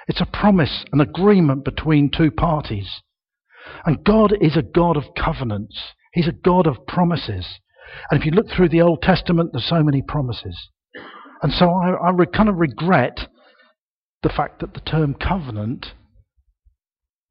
It's 0.07 0.21
a 0.21 0.25
promise, 0.25 0.85
an 0.93 1.01
agreement 1.01 1.65
between 1.65 2.09
two 2.09 2.31
parties. 2.31 3.01
And 3.85 4.03
God 4.03 4.33
is 4.39 4.55
a 4.55 4.61
God 4.61 4.95
of 4.95 5.15
covenants. 5.17 5.93
He's 6.13 6.27
a 6.27 6.31
God 6.31 6.67
of 6.67 6.85
promises. 6.87 7.45
And 8.09 8.19
if 8.19 8.25
you 8.25 8.31
look 8.31 8.47
through 8.49 8.69
the 8.69 8.81
Old 8.81 9.01
Testament, 9.01 9.51
there's 9.51 9.67
so 9.67 9.83
many 9.83 10.01
promises. 10.01 10.69
And 11.41 11.51
so 11.51 11.69
I, 11.69 12.09
I 12.09 12.25
kind 12.33 12.49
of 12.49 12.55
regret 12.55 13.19
the 14.21 14.29
fact 14.29 14.61
that 14.61 14.73
the 14.73 14.79
term 14.79 15.15
covenant 15.15 15.87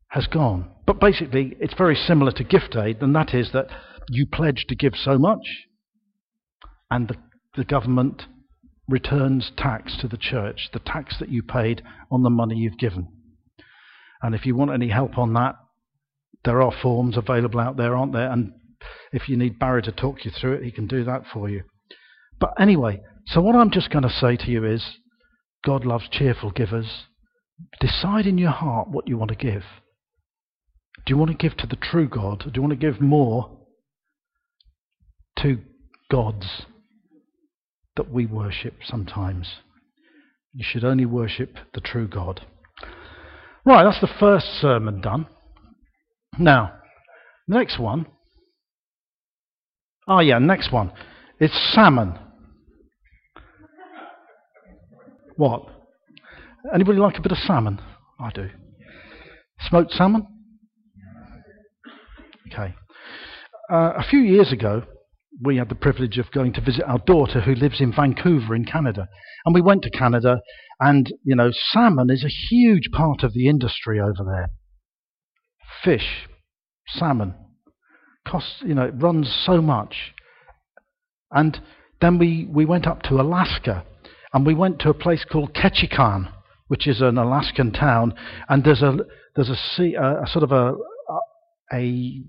has 0.09 0.27
gone. 0.27 0.71
But 0.87 1.01
basically, 1.01 1.57
it's 1.59 1.75
very 1.75 1.95
similar 1.95 2.33
to 2.33 2.45
gift 2.45 2.77
aid, 2.77 3.01
and 3.01 3.15
that 3.15 3.33
is 3.33 3.51
that 3.53 3.69
you 4.11 4.27
pledge 4.27 4.67
to 4.69 4.77
give 4.77 4.93
so 4.95 5.17
much, 5.17 5.47
and 6.91 7.09
the, 7.09 7.17
the 7.57 7.65
government 7.65 8.25
returns 8.89 9.53
tax 9.57 9.97
to 10.01 10.09
the 10.09 10.19
church, 10.19 10.69
the 10.73 10.81
tax 10.81 11.17
that 11.19 11.31
you 11.31 11.43
paid 11.43 11.83
on 12.11 12.23
the 12.23 12.31
money 12.31 12.57
you've 12.57 12.77
given. 12.77 13.09
And 14.21 14.35
if 14.35 14.45
you 14.45 14.55
want 14.55 14.73
any 14.73 14.89
help 14.89 15.17
on 15.17 15.33
that, 15.35 15.55
there 16.45 16.61
are 16.61 16.73
forms 16.83 17.17
available 17.17 17.61
out 17.61 17.77
there, 17.77 17.97
aren't 17.97 18.12
there? 18.12 18.31
And 18.31 18.53
if 19.12 19.29
you 19.29 19.37
need 19.37 19.59
Barry 19.59 19.83
to 19.83 19.93
talk 19.93 20.25
you 20.25 20.31
through 20.31 20.55
it, 20.55 20.65
he 20.65 20.71
can 20.71 20.87
do 20.87 21.05
that 21.05 21.23
for 21.33 21.49
you. 21.49 21.62
But 22.39 22.55
anyway, 22.59 23.01
so 23.27 23.41
what 23.41 23.55
I'm 23.55 23.71
just 23.71 23.91
going 23.91 24.03
to 24.03 24.11
say 24.11 24.37
to 24.37 24.51
you 24.51 24.65
is 24.65 24.99
God 25.65 25.85
loves 25.85 26.09
cheerful 26.11 26.51
givers. 26.51 27.05
Decide 27.81 28.27
in 28.27 28.39
your 28.39 28.51
heart 28.51 28.89
what 28.89 29.07
you 29.07 29.17
want 29.17 29.31
to 29.31 29.37
give. 29.37 29.62
Do 31.05 31.12
you 31.12 31.17
want 31.17 31.31
to 31.31 31.37
give 31.37 31.57
to 31.59 31.67
the 31.67 31.77
true 31.77 32.09
God? 32.09 32.41
Do 32.41 32.51
you 32.55 32.62
want 32.62 32.73
to 32.73 32.93
give 32.93 33.01
more 33.01 33.59
to 35.39 35.59
gods 36.11 36.62
that 37.97 38.11
we 38.11 38.27
worship 38.27 38.75
sometimes? 38.85 39.55
You 40.55 40.65
should 40.67 40.85
only 40.85 41.07
worship 41.07 41.57
the 41.75 41.81
true 41.81 42.07
God. 42.07 42.45
Right, 43.65 43.85
that's 43.85 44.01
the 44.01 44.19
first 44.21 44.47
sermon 44.61 45.01
done. 45.01 45.27
Now, 46.39 46.73
the 47.47 47.55
next 47.55 47.79
one. 47.79 48.07
Oh, 50.09 50.21
yeah, 50.21 50.38
next 50.38 50.73
one. 50.73 50.92
It's 51.38 51.54
salmon. 51.75 52.18
What? 55.37 55.66
Anybody 56.75 56.99
like 56.99 57.18
a 57.18 57.23
bit 57.23 57.32
of 57.32 57.38
salmon? 57.38 57.80
I 58.21 58.30
do. 58.30 58.49
Smoked 59.68 59.92
salmon? 59.92 60.26
Okay. 62.52 62.75
Uh, 63.71 63.92
a 63.97 64.04
few 64.09 64.21
years 64.21 64.52
ago, 64.52 64.82
we 65.40 65.56
had 65.56 65.68
the 65.68 65.75
privilege 65.75 66.18
of 66.18 66.30
going 66.30 66.52
to 66.52 66.61
visit 66.61 66.85
our 66.87 66.99
daughter 66.99 67.40
who 67.40 67.54
lives 67.54 67.80
in 67.80 67.92
Vancouver 67.92 68.54
in 68.54 68.64
Canada. 68.64 69.09
And 69.44 69.54
we 69.54 69.62
went 69.62 69.82
to 69.82 69.90
Canada, 69.90 70.40
and, 70.78 71.12
you 71.25 71.35
know, 71.35 71.50
salmon 71.52 72.11
is 72.11 72.25
a 72.25 72.28
huge 72.28 72.90
part 72.92 73.23
of 73.23 73.32
the 73.32 73.49
industry 73.49 73.99
over 73.99 74.25
there. 74.25 74.50
Fish, 75.82 76.28
salmon, 76.87 77.35
costs, 78.26 78.62
you 78.64 78.75
know, 78.75 78.85
it 78.85 78.95
runs 78.97 79.33
so 79.45 79.61
much. 79.61 80.12
And 81.31 81.61
then 82.00 82.19
we, 82.19 82.49
we 82.50 82.64
went 82.64 82.87
up 82.87 83.02
to 83.02 83.21
Alaska, 83.21 83.85
and 84.33 84.47
we 84.47 84.55
went 84.55 84.79
to 84.81 84.91
a 84.91 84.95
place 84.95 85.25
called 85.31 85.55
Ketchikan, 85.55 86.33
which 86.69 86.87
is 86.87 87.00
an 87.00 87.19
Alaskan 87.19 87.73
town, 87.73 88.14
and 88.49 88.64
there's 88.64 88.83
a 88.83 88.97
there's 89.35 89.49
a 89.49 89.57
sea, 89.57 89.95
a, 89.95 90.23
a 90.23 90.26
sort 90.26 90.43
of 90.43 90.52
a, 90.52 90.75
a 91.73 92.23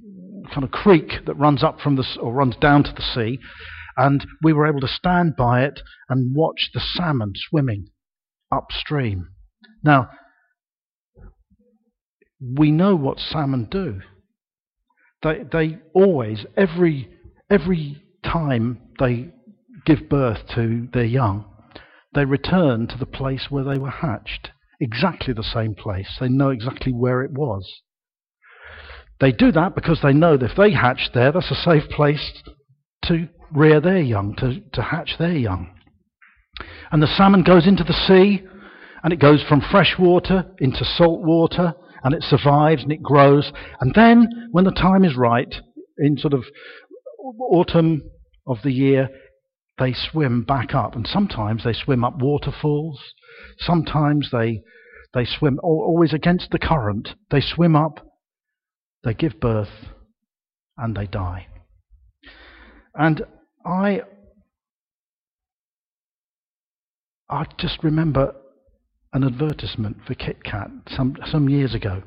kind 0.54 0.64
of 0.64 0.72
creek 0.72 1.26
that 1.26 1.36
runs 1.36 1.64
up 1.64 1.80
from 1.80 1.96
the 1.96 2.06
or 2.22 2.34
runs 2.34 2.56
down 2.58 2.84
to 2.84 2.94
the 2.94 3.02
sea, 3.02 3.40
and 3.98 4.26
we 4.42 4.54
were 4.54 4.68
able 4.68 4.82
to 4.82 4.88
stand 4.88 5.36
by 5.36 5.64
it 5.64 5.82
and 6.10 6.36
watch 6.36 6.70
the 6.74 6.80
salmon 6.80 7.34
swimming 7.36 7.88
upstream. 8.52 9.30
Now, 9.84 10.10
we 12.40 12.72
know 12.72 12.96
what 12.96 13.20
salmon 13.20 13.68
do. 13.70 14.02
They 15.24 15.44
they 15.52 15.78
always 15.94 16.46
every 16.58 17.10
every 17.50 18.04
time 18.24 18.80
they 19.00 19.30
give 19.86 20.10
birth 20.10 20.40
to 20.56 20.88
their 20.94 21.06
young, 21.06 21.46
they 22.14 22.26
return 22.26 22.88
to 22.88 22.98
the 22.98 23.06
place 23.06 23.48
where 23.50 23.64
they 23.64 23.80
were 23.80 23.90
hatched. 23.90 24.52
Exactly 24.80 25.34
the 25.34 25.44
same 25.44 25.76
place. 25.76 26.18
They 26.20 26.30
know 26.30 26.50
exactly 26.50 26.92
where 26.92 27.22
it 27.22 27.32
was. 27.32 27.82
They 29.20 29.32
do 29.32 29.52
that 29.52 29.76
because 29.76 30.00
they 30.02 30.14
know 30.14 30.36
that 30.38 30.52
if 30.52 30.58
they 30.58 30.72
hatch 30.72 31.12
there, 31.14 31.32
that's 31.32 31.52
a 31.52 31.56
safe 31.56 31.90
place 31.90 32.44
to 33.04 33.30
rear 33.54 33.80
their 33.80 34.02
young, 34.02 34.36
to, 34.38 34.60
to 34.74 34.82
hatch 34.82 35.16
their 35.18 35.38
young. 35.38 35.74
And 36.92 37.02
the 37.02 37.08
salmon 37.08 37.44
goes 37.44 37.68
into 37.68 37.84
the 37.84 37.94
sea, 37.94 38.44
and 39.04 39.14
it 39.14 39.20
goes 39.20 39.44
from 39.48 39.62
fresh 39.62 39.96
water 39.98 40.46
into 40.60 40.84
salt 40.84 41.22
water, 41.22 41.74
and 42.04 42.14
it 42.14 42.24
survives 42.24 42.84
and 42.84 42.92
it 42.92 43.02
grows. 43.02 43.52
And 43.80 43.94
then, 43.96 44.28
when 44.52 44.66
the 44.66 44.72
time 44.72 45.04
is 45.04 45.16
right, 45.16 45.54
in 45.98 46.18
sort 46.18 46.34
of 46.34 46.44
autumn 47.40 48.04
of 48.48 48.58
the 48.64 48.72
year, 48.72 49.10
they 49.80 49.94
swim 49.94 50.44
back 50.44 50.74
up. 50.74 50.96
And 50.96 51.08
sometimes 51.08 51.64
they 51.64 51.74
swim 51.74 52.04
up 52.04 52.20
waterfalls. 52.20 53.00
Sometimes 53.60 54.30
they, 54.32 54.62
they 55.14 55.26
swim 55.26 55.60
always 55.64 56.14
against 56.14 56.52
the 56.52 56.60
current. 56.60 57.10
They 57.32 57.42
swim 57.42 57.76
up 57.76 58.00
they 59.04 59.14
give 59.14 59.40
birth 59.40 59.92
and 60.78 60.96
they 60.96 61.08
die. 61.08 61.48
And 62.96 63.24
I 63.66 64.02
I 67.30 67.46
just 67.58 67.84
remember 67.84 68.36
an 69.14 69.24
advertisement 69.24 69.98
for 70.06 70.16
Kit 70.16 70.44
Kat 70.44 70.70
some 70.88 71.16
some 71.26 71.50
years 71.50 71.74
ago. 71.74 72.04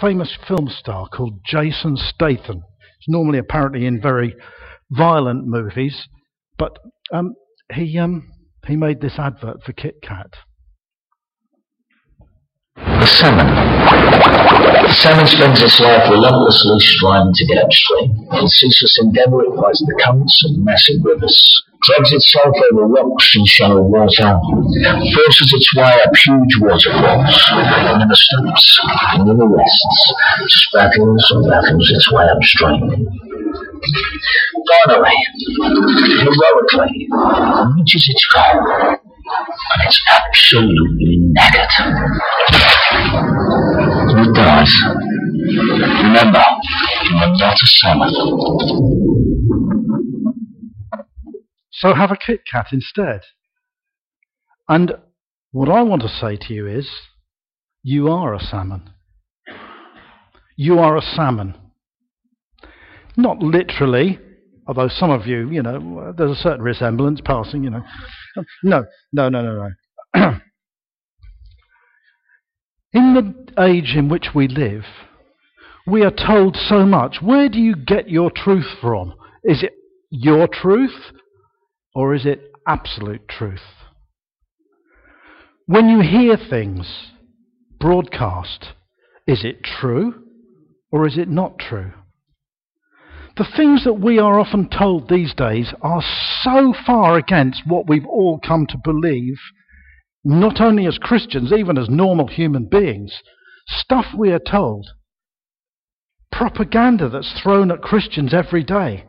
Famous 0.00 0.36
film 0.46 0.68
star 0.68 1.08
called 1.08 1.40
Jason 1.44 1.96
Statham. 1.96 2.62
He's 2.98 3.08
normally 3.08 3.38
apparently 3.38 3.86
in 3.86 4.00
very 4.00 4.34
violent 4.90 5.46
movies, 5.46 6.08
but 6.58 6.78
um, 7.12 7.34
he 7.72 7.98
um, 7.98 8.30
he 8.66 8.76
made 8.76 9.00
this 9.00 9.18
advert 9.18 9.62
for 9.64 9.72
Kit 9.72 9.96
Kat. 10.02 10.30
Salmon. 13.08 13.46
The 13.48 14.92
salmon 14.92 15.26
spends 15.26 15.62
its 15.62 15.80
life 15.80 16.10
relentlessly 16.10 16.78
striving 16.80 17.32
to 17.32 17.46
get 17.46 17.64
upstream. 17.64 18.28
In 18.32 18.48
ceaseless 18.48 18.98
endeavour, 19.00 19.42
it 19.44 19.56
fights 19.56 19.80
the 19.80 19.96
currents 20.04 20.44
of 20.44 20.58
massive 20.58 21.00
rivers, 21.02 21.36
drags 21.82 22.12
itself 22.12 22.54
over 22.72 22.86
rocks 22.86 23.34
and 23.36 23.46
shallow 23.48 23.82
water, 23.82 24.38
forces 25.14 25.52
its 25.52 25.74
way 25.74 25.92
up 26.04 26.14
huge 26.16 26.54
waterfalls, 26.60 27.36
and 27.52 27.98
never 27.98 28.14
stops, 28.14 28.78
and 29.14 29.24
never 29.24 29.48
rests, 29.48 30.14
just 30.48 30.68
battles 30.72 31.24
and 31.32 31.48
battles 31.48 31.90
its 31.90 32.12
way 32.12 32.28
upstream. 32.28 33.08
Finally, 34.84 35.16
heroically, 36.22 37.08
reaches 37.76 38.04
its 38.08 38.24
goal, 38.32 39.07
and 39.30 39.82
it's 39.86 40.02
absolutely 40.08 41.32
knackered. 41.36 41.72
It 44.20 44.34
does. 44.34 44.72
Remember, 46.02 46.44
you 47.04 47.16
are 47.16 47.34
not 47.36 47.56
a 47.56 47.66
salmon. 47.66 48.10
So 51.70 51.94
have 51.94 52.10
a 52.10 52.16
Kit 52.16 52.40
Kat 52.50 52.66
instead. 52.72 53.20
And 54.68 54.92
what 55.52 55.68
I 55.68 55.82
want 55.82 56.02
to 56.02 56.08
say 56.08 56.36
to 56.36 56.54
you 56.54 56.66
is, 56.66 56.90
you 57.82 58.08
are 58.08 58.34
a 58.34 58.40
salmon. 58.40 58.90
You 60.56 60.78
are 60.78 60.96
a 60.96 61.02
salmon. 61.02 61.54
Not 63.16 63.38
literally, 63.38 64.18
although 64.68 64.88
some 64.88 65.10
of 65.10 65.26
you, 65.26 65.50
you 65.50 65.62
know, 65.62 65.98
uh, 65.98 66.12
there's 66.12 66.38
a 66.38 66.42
certain 66.42 66.62
resemblance 66.62 67.20
passing, 67.24 67.64
you 67.64 67.70
know. 67.70 67.82
No, 68.62 68.84
no, 69.12 69.28
no, 69.28 69.42
no, 69.42 69.68
no. 70.14 70.38
In 72.92 73.14
the 73.14 73.62
age 73.62 73.94
in 73.96 74.08
which 74.08 74.28
we 74.34 74.48
live, 74.48 74.84
we 75.86 76.02
are 76.04 76.12
told 76.12 76.56
so 76.56 76.86
much. 76.86 77.16
Where 77.20 77.48
do 77.48 77.58
you 77.58 77.74
get 77.74 78.08
your 78.08 78.30
truth 78.30 78.66
from? 78.80 79.14
Is 79.42 79.62
it 79.62 79.72
your 80.10 80.46
truth 80.46 81.12
or 81.94 82.14
is 82.14 82.24
it 82.24 82.52
absolute 82.66 83.28
truth? 83.28 83.60
When 85.66 85.88
you 85.88 86.00
hear 86.00 86.36
things 86.36 87.10
broadcast, 87.78 88.68
is 89.26 89.44
it 89.44 89.62
true 89.62 90.14
or 90.90 91.06
is 91.06 91.18
it 91.18 91.28
not 91.28 91.58
true? 91.58 91.92
The 93.38 93.48
things 93.56 93.84
that 93.84 94.00
we 94.00 94.18
are 94.18 94.40
often 94.40 94.68
told 94.68 95.08
these 95.08 95.32
days 95.32 95.72
are 95.80 96.02
so 96.42 96.74
far 96.84 97.16
against 97.16 97.62
what 97.68 97.88
we've 97.88 98.06
all 98.06 98.40
come 98.44 98.66
to 98.66 98.76
believe, 98.82 99.38
not 100.24 100.60
only 100.60 100.86
as 100.86 100.98
Christians, 100.98 101.52
even 101.52 101.78
as 101.78 101.88
normal 101.88 102.26
human 102.26 102.64
beings. 102.64 103.22
Stuff 103.68 104.06
we 104.16 104.32
are 104.32 104.40
told. 104.40 104.88
Propaganda 106.32 107.08
that's 107.08 107.40
thrown 107.40 107.70
at 107.70 107.80
Christians 107.80 108.34
every 108.34 108.64
day 108.64 109.04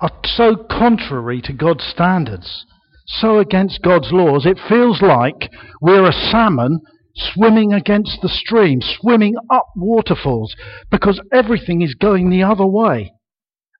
are 0.00 0.10
so 0.24 0.56
contrary 0.56 1.40
to 1.42 1.52
God's 1.52 1.84
standards, 1.84 2.66
so 3.06 3.38
against 3.38 3.82
God's 3.82 4.10
laws, 4.10 4.46
it 4.46 4.58
feels 4.68 5.00
like 5.00 5.48
we're 5.80 6.08
a 6.08 6.12
salmon 6.12 6.80
swimming 7.14 7.72
against 7.72 8.20
the 8.22 8.28
stream, 8.28 8.80
swimming 8.82 9.36
up 9.50 9.66
waterfalls, 9.76 10.54
because 10.90 11.20
everything 11.32 11.82
is 11.82 11.94
going 11.94 12.30
the 12.30 12.42
other 12.42 12.66
way. 12.66 13.12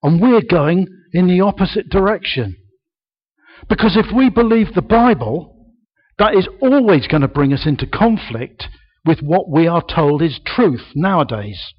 And 0.02 0.20
we're 0.20 0.42
going 0.42 0.86
in 1.12 1.26
the 1.26 1.40
opposite 1.40 1.88
direction. 1.88 2.56
Because 3.68 3.96
if 3.96 4.06
we 4.14 4.28
believe 4.28 4.74
the 4.74 4.82
Bible, 4.82 5.72
that 6.18 6.34
is 6.34 6.48
always 6.60 7.06
going 7.06 7.22
to 7.22 7.28
bring 7.28 7.52
us 7.52 7.66
into 7.66 7.86
conflict 7.86 8.68
with 9.04 9.20
what 9.20 9.50
we 9.50 9.66
are 9.66 9.82
told 9.82 10.22
is 10.22 10.40
truth 10.44 10.82
nowadays. 10.94 11.72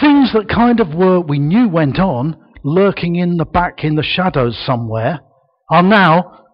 Things 0.00 0.32
that 0.32 0.48
kind 0.48 0.80
of 0.80 0.94
were, 0.94 1.20
we 1.20 1.38
knew 1.38 1.68
went 1.68 1.98
on, 1.98 2.36
lurking 2.64 3.16
in 3.16 3.36
the 3.36 3.44
back 3.44 3.84
in 3.84 3.96
the 3.96 4.02
shadows 4.02 4.58
somewhere, 4.64 5.20
are 5.70 5.82
now 5.82 6.44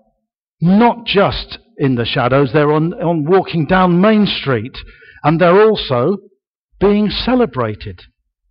not 0.60 1.04
just 1.04 1.58
in 1.78 1.94
the 1.94 2.04
shadows, 2.04 2.50
they're 2.52 2.72
on, 2.72 2.92
on 2.94 3.24
walking 3.24 3.66
down 3.66 4.00
Main 4.00 4.26
Street, 4.26 4.76
and 5.22 5.40
they're 5.40 5.62
also 5.62 6.18
being 6.80 7.08
celebrated. 7.08 8.00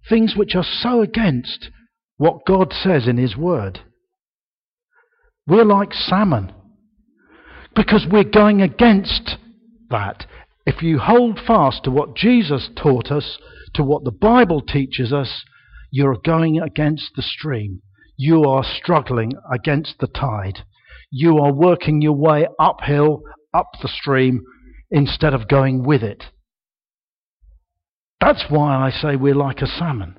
Things 0.10 0.34
which 0.36 0.56
are 0.56 0.66
so 0.66 1.02
against 1.02 1.70
what 2.18 2.46
God 2.46 2.74
says 2.74 3.08
in 3.08 3.18
His 3.18 3.36
Word. 3.36 3.80
We're 5.46 5.66
like 5.66 5.94
salmon 5.94 6.54
because 7.76 8.06
we're 8.10 8.24
going 8.24 8.62
against 8.62 9.38
that. 9.90 10.26
If 10.66 10.82
you 10.82 11.00
hold 11.00 11.40
fast 11.46 11.84
to 11.84 11.92
what 11.92 12.16
Jesus 12.16 12.70
taught 12.76 13.12
us, 13.12 13.38
to 13.76 13.84
what 13.84 14.04
the 14.04 14.12
Bible 14.12 14.62
teaches 14.62 15.14
us, 15.14 15.44
you're 15.92 16.18
going 16.26 16.60
against 16.60 17.12
the 17.16 17.22
stream. 17.22 17.82
You 18.18 18.44
are 18.44 18.66
struggling 18.66 19.34
against 19.50 20.00
the 20.00 20.08
tide. 20.08 20.64
You 21.12 21.38
are 21.40 21.54
working 21.54 22.02
your 22.02 22.16
way 22.16 22.48
uphill, 22.60 23.22
up 23.54 23.72
the 23.82 23.88
stream, 23.88 24.42
instead 24.92 25.34
of 25.34 25.48
going 25.48 25.84
with 25.84 26.04
it. 26.04 26.24
That's 28.20 28.46
why 28.50 28.76
I 28.76 28.90
say 28.90 29.16
we're 29.16 29.36
like 29.36 29.62
a 29.62 29.68
salmon. 29.68 30.18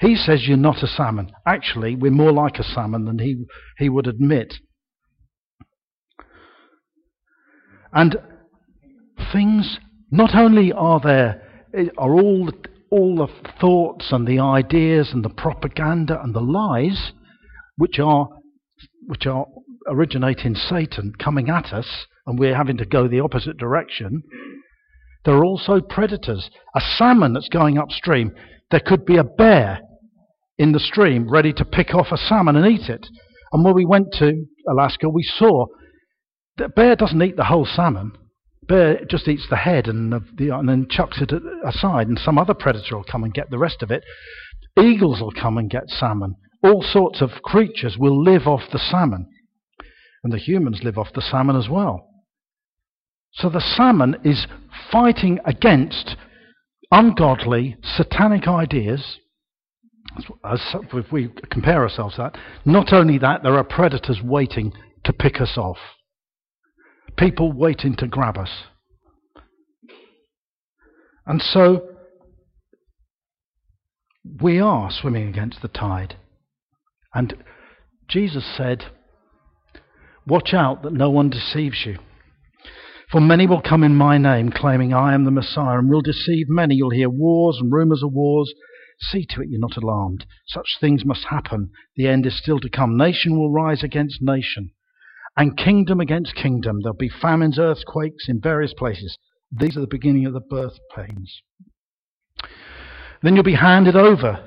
He 0.00 0.16
says 0.16 0.46
you're 0.46 0.56
not 0.56 0.82
a 0.82 0.86
salmon. 0.86 1.32
Actually, 1.46 1.96
we're 1.96 2.10
more 2.10 2.32
like 2.32 2.58
a 2.58 2.64
salmon 2.64 3.04
than 3.04 3.18
he, 3.18 3.44
he 3.78 3.88
would 3.88 4.06
admit. 4.06 4.54
And 7.92 8.16
things, 9.32 9.78
not 10.10 10.34
only 10.34 10.72
are 10.72 11.00
there, 11.00 11.42
are 11.98 12.12
all 12.12 12.46
the, 12.46 12.68
all 12.90 13.16
the 13.16 13.50
thoughts 13.60 14.08
and 14.12 14.26
the 14.26 14.40
ideas 14.40 15.10
and 15.12 15.24
the 15.24 15.30
propaganda 15.30 16.20
and 16.22 16.34
the 16.34 16.40
lies 16.40 17.12
which 17.76 17.98
are 17.98 18.28
which 19.06 19.26
are 19.26 19.46
originate 19.88 20.40
in 20.40 20.54
Satan 20.54 21.12
coming 21.18 21.48
at 21.48 21.72
us 21.72 22.06
and 22.26 22.38
we're 22.38 22.56
having 22.56 22.76
to 22.78 22.86
go 22.86 23.08
the 23.08 23.20
opposite 23.20 23.56
direction, 23.56 24.22
there 25.24 25.34
are 25.34 25.44
also 25.44 25.80
predators. 25.80 26.50
A 26.74 26.80
salmon 26.80 27.32
that's 27.32 27.48
going 27.48 27.78
upstream, 27.78 28.32
there 28.70 28.80
could 28.80 29.04
be 29.04 29.16
a 29.16 29.24
bear 29.24 29.80
in 30.58 30.72
the 30.72 30.80
stream 30.80 31.28
ready 31.30 31.52
to 31.52 31.64
pick 31.64 31.94
off 31.94 32.08
a 32.12 32.16
salmon 32.16 32.56
and 32.56 32.66
eat 32.66 32.88
it. 32.88 33.06
And 33.52 33.64
when 33.64 33.74
we 33.74 33.84
went 33.84 34.08
to 34.18 34.46
Alaska, 34.68 35.08
we 35.08 35.22
saw 35.22 35.66
that 36.56 36.74
bear 36.74 36.96
doesn't 36.96 37.22
eat 37.22 37.36
the 37.36 37.44
whole 37.44 37.66
salmon. 37.66 38.12
Bear 38.68 39.04
just 39.08 39.28
eats 39.28 39.46
the 39.50 39.56
head 39.56 39.88
and, 39.88 40.12
the, 40.36 40.56
and 40.56 40.68
then 40.68 40.86
chucks 40.88 41.20
it 41.20 41.32
aside, 41.66 42.06
and 42.06 42.18
some 42.18 42.38
other 42.38 42.54
predator 42.54 42.96
will 42.96 43.04
come 43.04 43.24
and 43.24 43.34
get 43.34 43.50
the 43.50 43.58
rest 43.58 43.82
of 43.82 43.90
it. 43.90 44.04
Eagles 44.80 45.20
will 45.20 45.32
come 45.32 45.58
and 45.58 45.68
get 45.68 45.88
salmon. 45.88 46.36
All 46.62 46.82
sorts 46.82 47.20
of 47.20 47.42
creatures 47.42 47.96
will 47.98 48.22
live 48.22 48.46
off 48.46 48.70
the 48.72 48.78
salmon. 48.78 49.26
And 50.24 50.32
the 50.32 50.38
humans 50.38 50.80
live 50.84 50.98
off 50.98 51.12
the 51.14 51.22
salmon 51.22 51.56
as 51.56 51.68
well. 51.68 52.08
So 53.32 53.48
the 53.48 53.60
salmon 53.60 54.16
is 54.24 54.46
fighting 54.90 55.40
against 55.44 56.16
ungodly, 56.90 57.76
satanic 57.82 58.46
ideas. 58.46 59.18
As, 60.44 60.60
if 60.92 61.10
we 61.10 61.30
compare 61.50 61.82
ourselves 61.82 62.16
to 62.16 62.22
that, 62.22 62.38
not 62.64 62.92
only 62.92 63.18
that, 63.18 63.42
there 63.42 63.56
are 63.56 63.64
predators 63.64 64.20
waiting 64.22 64.72
to 65.04 65.12
pick 65.12 65.40
us 65.40 65.56
off, 65.56 65.78
people 67.16 67.52
waiting 67.52 67.96
to 67.96 68.06
grab 68.06 68.36
us. 68.36 68.50
And 71.26 71.40
so 71.40 71.88
we 74.40 74.60
are 74.60 74.90
swimming 74.90 75.28
against 75.28 75.62
the 75.62 75.68
tide. 75.68 76.16
And 77.14 77.42
Jesus 78.08 78.44
said, 78.56 78.84
Watch 80.26 80.54
out 80.54 80.82
that 80.82 80.92
no 80.92 81.10
one 81.10 81.30
deceives 81.30 81.84
you. 81.84 81.98
For 83.10 83.20
many 83.20 83.46
will 83.46 83.60
come 83.60 83.82
in 83.82 83.94
my 83.94 84.16
name, 84.18 84.50
claiming 84.50 84.94
I 84.94 85.14
am 85.14 85.24
the 85.24 85.30
Messiah, 85.30 85.78
and 85.78 85.90
will 85.90 86.00
deceive 86.00 86.46
many. 86.48 86.76
You'll 86.76 86.90
hear 86.90 87.10
wars 87.10 87.58
and 87.60 87.70
rumors 87.72 88.02
of 88.02 88.12
wars. 88.12 88.52
See 89.00 89.26
to 89.30 89.42
it 89.42 89.48
you're 89.50 89.60
not 89.60 89.76
alarmed. 89.76 90.24
Such 90.46 90.78
things 90.80 91.04
must 91.04 91.24
happen. 91.24 91.70
The 91.96 92.08
end 92.08 92.24
is 92.24 92.38
still 92.38 92.60
to 92.60 92.70
come. 92.70 92.96
Nation 92.96 93.36
will 93.36 93.52
rise 93.52 93.82
against 93.82 94.22
nation, 94.22 94.70
and 95.36 95.56
kingdom 95.56 96.00
against 96.00 96.36
kingdom. 96.36 96.80
There'll 96.80 96.96
be 96.96 97.10
famines, 97.10 97.58
earthquakes 97.58 98.28
in 98.28 98.40
various 98.40 98.72
places. 98.72 99.18
These 99.50 99.76
are 99.76 99.80
the 99.80 99.86
beginning 99.86 100.24
of 100.24 100.32
the 100.32 100.40
birth 100.40 100.78
pains. 100.94 101.42
Then 103.22 103.34
you'll 103.34 103.44
be 103.44 103.54
handed 103.54 103.96
over 103.96 104.42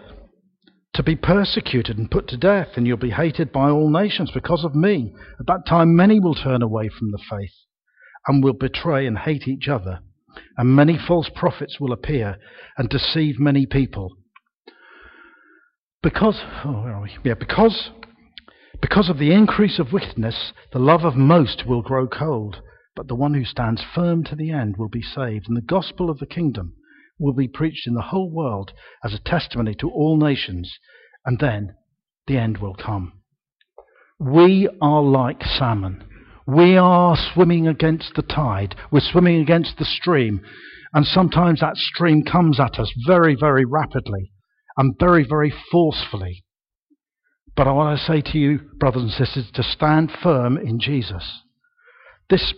to 0.95 1.03
be 1.03 1.15
persecuted 1.15 1.97
and 1.97 2.09
put 2.09 2.27
to 2.29 2.37
death, 2.37 2.69
and 2.75 2.87
you'll 2.87 2.97
be 2.97 3.11
hated 3.11 3.51
by 3.51 3.69
all 3.69 3.89
nations 3.89 4.31
because 4.33 4.63
of 4.63 4.73
me. 4.73 5.13
At 5.39 5.45
that 5.47 5.67
time, 5.67 5.95
many 5.95 6.19
will 6.21 6.35
turn 6.35 6.61
away 6.61 6.89
from 6.89 7.11
the 7.11 7.19
faith 7.29 7.53
and 8.27 8.43
will 8.43 8.53
betray 8.53 9.05
and 9.05 9.17
hate 9.17 9.47
each 9.47 9.67
other, 9.67 9.99
and 10.57 10.75
many 10.75 10.97
false 10.97 11.29
prophets 11.35 11.79
will 11.79 11.91
appear 11.91 12.37
and 12.77 12.89
deceive 12.89 13.39
many 13.39 13.65
people. 13.65 14.15
Because, 16.01 16.39
oh, 16.63 16.83
where 16.83 16.93
are 16.93 17.01
we? 17.01 17.11
Yeah, 17.23 17.33
because, 17.33 17.89
because 18.81 19.09
of 19.09 19.17
the 19.17 19.33
increase 19.33 19.79
of 19.79 19.91
wickedness, 19.91 20.53
the 20.71 20.79
love 20.79 21.03
of 21.03 21.15
most 21.15 21.65
will 21.67 21.81
grow 21.81 22.07
cold, 22.07 22.61
but 22.95 23.09
the 23.09 23.15
one 23.15 23.33
who 23.33 23.43
stands 23.43 23.83
firm 23.93 24.23
to 24.23 24.35
the 24.35 24.51
end 24.51 24.77
will 24.77 24.89
be 24.89 25.01
saved, 25.01 25.47
and 25.49 25.57
the 25.57 25.61
gospel 25.61 26.09
of 26.09 26.19
the 26.19 26.25
kingdom 26.25 26.73
will 27.19 27.33
be 27.33 27.47
preached 27.47 27.87
in 27.87 27.93
the 27.93 28.01
whole 28.01 28.29
world 28.29 28.71
as 29.03 29.13
a 29.13 29.19
testimony 29.19 29.75
to 29.75 29.89
all 29.89 30.17
nations, 30.17 30.77
and 31.25 31.39
then 31.39 31.75
the 32.27 32.37
end 32.37 32.57
will 32.57 32.75
come. 32.75 33.13
We 34.19 34.69
are 34.81 35.01
like 35.01 35.43
salmon. 35.43 36.03
We 36.47 36.77
are 36.77 37.17
swimming 37.33 37.67
against 37.67 38.13
the 38.15 38.21
tide. 38.21 38.75
We're 38.91 38.99
swimming 38.99 39.41
against 39.41 39.77
the 39.77 39.85
stream. 39.85 40.41
And 40.93 41.05
sometimes 41.05 41.59
that 41.59 41.75
stream 41.75 42.23
comes 42.23 42.59
at 42.59 42.79
us 42.79 42.91
very, 43.05 43.35
very 43.35 43.65
rapidly 43.65 44.31
and 44.77 44.95
very, 44.99 45.25
very 45.27 45.53
forcefully. 45.71 46.45
But 47.55 47.67
I 47.67 47.71
want 47.71 47.97
to 47.97 48.05
say 48.05 48.21
to 48.31 48.37
you, 48.37 48.59
brothers 48.77 49.03
and 49.03 49.11
sisters, 49.11 49.49
to 49.53 49.63
stand 49.63 50.11
firm 50.21 50.57
in 50.57 50.79
Jesus. 50.79 51.41
This 52.29 52.53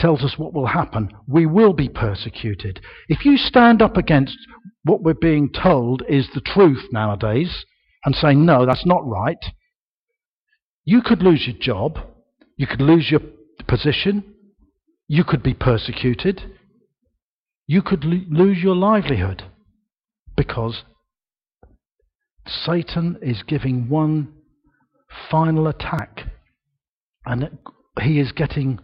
tells 0.00 0.22
us 0.22 0.34
what 0.38 0.54
will 0.54 0.66
happen. 0.66 1.10
We 1.28 1.46
will 1.46 1.72
be 1.72 1.88
persecuted. 1.88 2.80
If 3.08 3.24
you 3.24 3.36
stand 3.36 3.82
up 3.82 3.96
against 3.96 4.36
what 4.84 5.02
we're 5.02 5.14
being 5.14 5.50
told 5.50 6.02
is 6.08 6.28
the 6.34 6.40
truth 6.40 6.84
nowadays 6.90 7.64
and 8.04 8.14
say, 8.14 8.34
no, 8.34 8.64
that's 8.64 8.86
not 8.86 9.06
right, 9.06 9.36
you 10.84 11.02
could 11.02 11.22
lose 11.22 11.46
your 11.46 11.56
job, 11.60 11.98
you 12.56 12.66
could 12.66 12.80
lose 12.80 13.10
your 13.10 13.20
position, 13.68 14.34
you 15.06 15.22
could 15.22 15.42
be 15.42 15.54
persecuted, 15.54 16.42
you 17.66 17.82
could 17.82 18.04
lo- 18.04 18.24
lose 18.30 18.58
your 18.62 18.74
livelihood 18.74 19.44
because 20.36 20.82
Satan 22.46 23.18
is 23.20 23.42
giving 23.46 23.88
one 23.88 24.32
final 25.30 25.66
attack 25.68 26.22
and 27.26 27.58
he 28.00 28.18
is 28.18 28.32
getting 28.32 28.80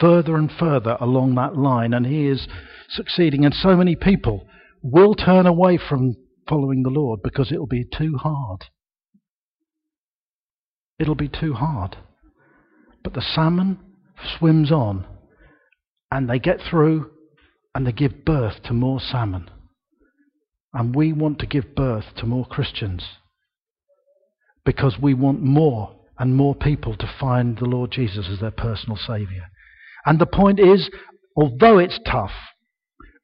further 0.00 0.36
and 0.36 0.50
further 0.50 0.96
along 1.00 1.34
that 1.36 1.56
line, 1.56 1.92
and 1.94 2.06
he 2.06 2.26
is 2.26 2.46
succeeding. 2.88 3.44
And 3.44 3.54
so 3.54 3.76
many 3.76 3.96
people 3.96 4.46
will 4.82 5.14
turn 5.14 5.46
away 5.46 5.78
from 5.78 6.16
following 6.48 6.82
the 6.82 6.90
Lord 6.90 7.20
because 7.22 7.52
it'll 7.52 7.66
be 7.66 7.84
too 7.84 8.16
hard. 8.18 8.64
It'll 10.98 11.14
be 11.14 11.28
too 11.28 11.54
hard. 11.54 11.96
But 13.02 13.14
the 13.14 13.22
salmon 13.22 13.78
swims 14.38 14.70
on, 14.70 15.04
and 16.10 16.28
they 16.28 16.38
get 16.38 16.58
through, 16.68 17.10
and 17.74 17.86
they 17.86 17.92
give 17.92 18.24
birth 18.24 18.62
to 18.64 18.72
more 18.72 19.00
salmon. 19.00 19.50
And 20.74 20.94
we 20.94 21.12
want 21.12 21.38
to 21.40 21.46
give 21.46 21.74
birth 21.74 22.04
to 22.16 22.26
more 22.26 22.46
Christians 22.46 23.04
because 24.64 24.96
we 25.00 25.12
want 25.12 25.42
more 25.42 25.96
and 26.18 26.36
more 26.36 26.54
people 26.54 26.96
to 26.96 27.14
find 27.18 27.58
the 27.58 27.64
Lord 27.64 27.90
Jesus 27.90 28.28
as 28.30 28.40
their 28.40 28.52
personal 28.52 28.96
Saviour. 28.96 29.46
And 30.04 30.18
the 30.18 30.26
point 30.26 30.58
is, 30.58 30.90
although 31.36 31.78
it's 31.78 32.00
tough, 32.04 32.32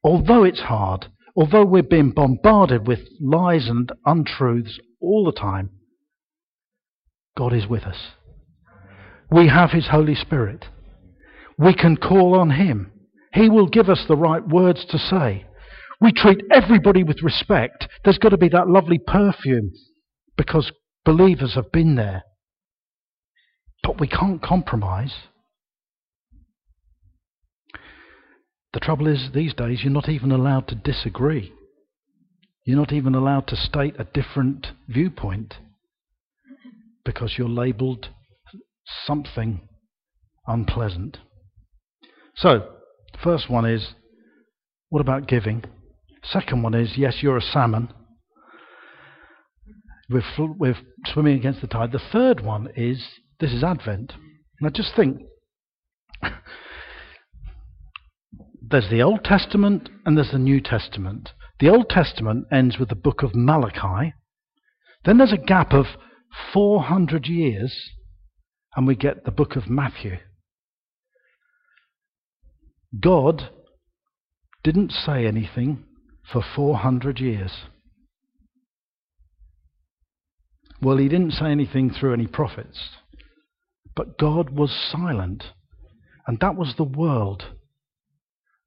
although 0.03 0.43
it's 0.43 0.61
hard, 0.61 1.07
although 1.35 1.65
we're 1.65 1.83
being 1.83 2.11
bombarded 2.11 2.87
with 2.87 2.99
lies 3.21 3.67
and 3.67 3.91
untruths 4.05 4.79
all 5.01 5.25
the 5.25 5.39
time, 5.39 5.71
God 7.37 7.53
is 7.53 7.67
with 7.67 7.83
us. 7.83 7.97
We 9.31 9.47
have 9.47 9.71
His 9.71 9.87
Holy 9.89 10.15
Spirit. 10.15 10.65
We 11.57 11.73
can 11.73 11.97
call 11.97 12.39
on 12.39 12.51
Him. 12.51 12.91
He 13.33 13.49
will 13.49 13.67
give 13.67 13.89
us 13.89 14.03
the 14.07 14.15
right 14.15 14.45
words 14.47 14.85
to 14.89 14.97
say. 14.97 15.45
We 16.01 16.11
treat 16.13 16.41
everybody 16.51 17.03
with 17.03 17.21
respect. 17.21 17.87
There's 18.03 18.17
got 18.17 18.29
to 18.29 18.37
be 18.37 18.49
that 18.49 18.69
lovely 18.69 18.99
perfume 18.99 19.71
because 20.37 20.71
believers 21.05 21.55
have 21.55 21.71
been 21.71 21.95
there. 21.95 22.23
But 23.83 23.99
we 23.99 24.07
can't 24.07 24.41
compromise. 24.41 25.13
The 28.73 28.79
trouble 28.79 29.07
is, 29.07 29.29
these 29.33 29.53
days, 29.53 29.79
you're 29.83 29.91
not 29.91 30.09
even 30.09 30.31
allowed 30.31 30.67
to 30.67 30.75
disagree. 30.75 31.51
You're 32.65 32.77
not 32.77 32.93
even 32.93 33.15
allowed 33.15 33.47
to 33.47 33.55
state 33.55 33.95
a 33.97 34.03
different 34.03 34.67
viewpoint 34.87 35.55
because 37.03 37.35
you're 37.37 37.49
labelled 37.49 38.09
something 39.05 39.61
unpleasant. 40.45 41.17
So, 42.35 42.69
first 43.23 43.49
one 43.49 43.65
is 43.65 43.93
what 44.89 45.01
about 45.01 45.27
giving? 45.27 45.63
Second 46.23 46.63
one 46.63 46.73
is 46.73 46.97
yes, 46.97 47.17
you're 47.21 47.37
a 47.37 47.41
salmon. 47.41 47.89
We're, 50.09 50.23
fl- 50.35 50.53
we're 50.57 50.77
swimming 51.05 51.37
against 51.37 51.61
the 51.61 51.67
tide. 51.67 51.91
The 51.91 52.01
third 52.11 52.41
one 52.41 52.69
is 52.75 53.03
this 53.39 53.51
is 53.51 53.63
Advent. 53.63 54.13
Now 54.61 54.69
just 54.69 54.95
think 54.95 55.21
there's 58.69 58.89
the 58.89 59.01
Old 59.01 59.23
Testament 59.23 59.89
and 60.05 60.17
there's 60.17 60.31
the 60.31 60.39
New 60.39 60.61
Testament. 60.61 61.29
The 61.59 61.69
Old 61.69 61.89
Testament 61.89 62.45
ends 62.51 62.77
with 62.79 62.89
the 62.89 62.95
book 62.95 63.23
of 63.23 63.35
Malachi. 63.35 64.13
Then 65.05 65.17
there's 65.17 65.33
a 65.33 65.37
gap 65.37 65.73
of 65.73 65.85
400 66.53 67.25
years 67.27 67.75
and 68.75 68.85
we 68.85 68.95
get 68.95 69.25
the 69.25 69.31
book 69.31 69.55
of 69.55 69.69
Matthew. 69.69 70.17
God 72.99 73.49
didn't 74.63 74.91
say 74.91 75.25
anything 75.25 75.83
for 76.31 76.43
400 76.55 77.19
years. 77.19 77.51
Well, 80.81 80.97
he 80.97 81.09
didn't 81.09 81.31
say 81.31 81.47
anything 81.47 81.89
through 81.89 82.13
any 82.13 82.27
prophets, 82.27 82.79
but 83.95 84.17
God 84.17 84.49
was 84.51 84.71
silent. 84.91 85.43
And 86.25 86.39
that 86.39 86.55
was 86.55 86.75
the 86.77 86.83
world 86.83 87.43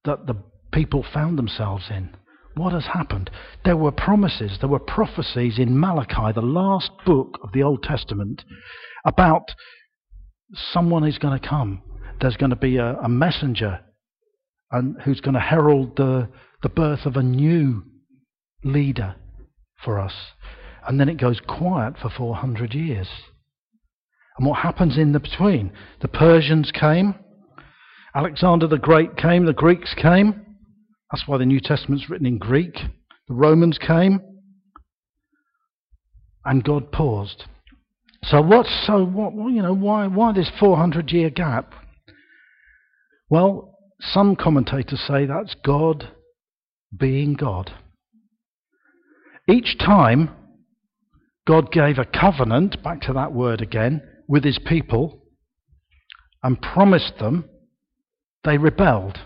that 0.05 0.27
the 0.27 0.37
people 0.73 1.05
found 1.12 1.38
themselves 1.38 1.85
in. 1.91 2.11
What 2.55 2.73
has 2.73 2.85
happened? 2.93 3.31
There 3.65 3.77
were 3.77 3.93
promises, 3.93 4.59
there 4.61 4.69
were 4.69 4.79
prophecies 4.79 5.59
in 5.59 5.79
Malachi, 5.79 6.33
the 6.35 6.43
last 6.43 6.91
book 7.07 7.38
of 7.43 7.53
the 7.53 7.62
Old 7.62 7.83
Testament, 7.83 8.45
about 9.07 9.53
someone 10.73 11.05
is 11.05 11.19
going 11.19 11.38
to 11.38 11.49
come. 11.49 11.83
There's 12.21 12.37
going 12.37 12.51
to 12.51 12.57
be 12.57 12.77
a, 12.77 12.95
a 12.99 13.09
messenger 13.09 13.81
and 14.71 15.01
who's 15.03 15.21
going 15.21 15.35
to 15.35 15.41
herald 15.41 15.97
the, 15.97 16.29
the 16.62 16.69
birth 16.69 17.07
of 17.07 17.17
a 17.17 17.23
new 17.23 17.85
leader 18.65 19.15
for 19.85 19.99
us. 19.99 20.15
And 20.87 20.99
then 20.99 21.09
it 21.09 21.21
goes 21.21 21.41
quiet 21.47 21.95
for 22.01 22.11
400 22.11 22.75
years. 22.75 23.09
And 24.38 24.47
what 24.47 24.61
happens 24.61 24.97
in 24.97 25.12
the 25.12 25.21
between? 25.21 25.73
The 26.01 26.09
Persians 26.09 26.73
came, 26.73 27.15
Alexander 28.14 28.66
the 28.66 28.79
Great 28.79 29.16
came, 29.16 29.46
the 29.46 29.53
Greeks 29.53 29.94
came. 29.94 30.44
That's 31.11 31.27
why 31.27 31.38
the 31.38 31.46
New 31.46 31.61
Testament's 31.61 32.11
written 32.11 32.27
in 32.27 32.38
Greek. 32.38 32.75
The 33.29 33.35
Romans 33.35 33.79
came, 33.79 34.20
and 36.44 36.64
God 36.64 36.92
paused. 36.92 37.44
So 38.25 38.40
what's 38.40 38.87
so 38.87 39.05
what 39.05 39.33
you 39.51 39.62
know 39.62 39.75
why 39.75 40.07
why 40.07 40.33
this 40.33 40.51
400 40.61 41.11
year 41.11 41.31
gap? 41.31 41.72
Well, 43.29 43.79
some 44.01 44.37
commentators 44.37 45.01
say 45.07 45.27
that's 45.27 45.55
God 45.64 46.11
being 46.96 47.35
God. 47.35 47.72
Each 49.48 49.77
time 49.79 50.31
God 51.46 51.72
gave 51.72 51.98
a 51.98 52.05
covenant, 52.05 52.83
back 52.83 53.01
to 53.03 53.12
that 53.14 53.33
word 53.33 53.61
again, 53.61 54.03
with 54.29 54.44
his 54.44 54.59
people 54.59 55.22
and 56.42 56.61
promised 56.61 57.18
them, 57.18 57.48
they 58.45 58.59
rebelled. 58.59 59.19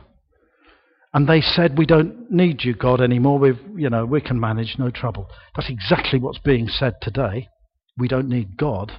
And 1.15 1.29
they 1.29 1.41
said, 1.41 1.79
We 1.79 1.87
don't 1.87 2.31
need 2.31 2.63
you, 2.63 2.75
God, 2.75 3.01
anymore. 3.01 3.39
We've, 3.39 3.61
you 3.77 3.89
know, 3.89 4.05
we 4.05 4.21
can 4.21 4.39
manage, 4.39 4.77
no 4.79 4.91
trouble. 4.91 5.29
That's 5.55 5.71
exactly 5.71 6.19
what's 6.19 6.39
being 6.39 6.69
said 6.69 6.95
today. 7.01 7.49
We 7.97 8.09
don't 8.09 8.29
need 8.29 8.59
God. 8.59 8.93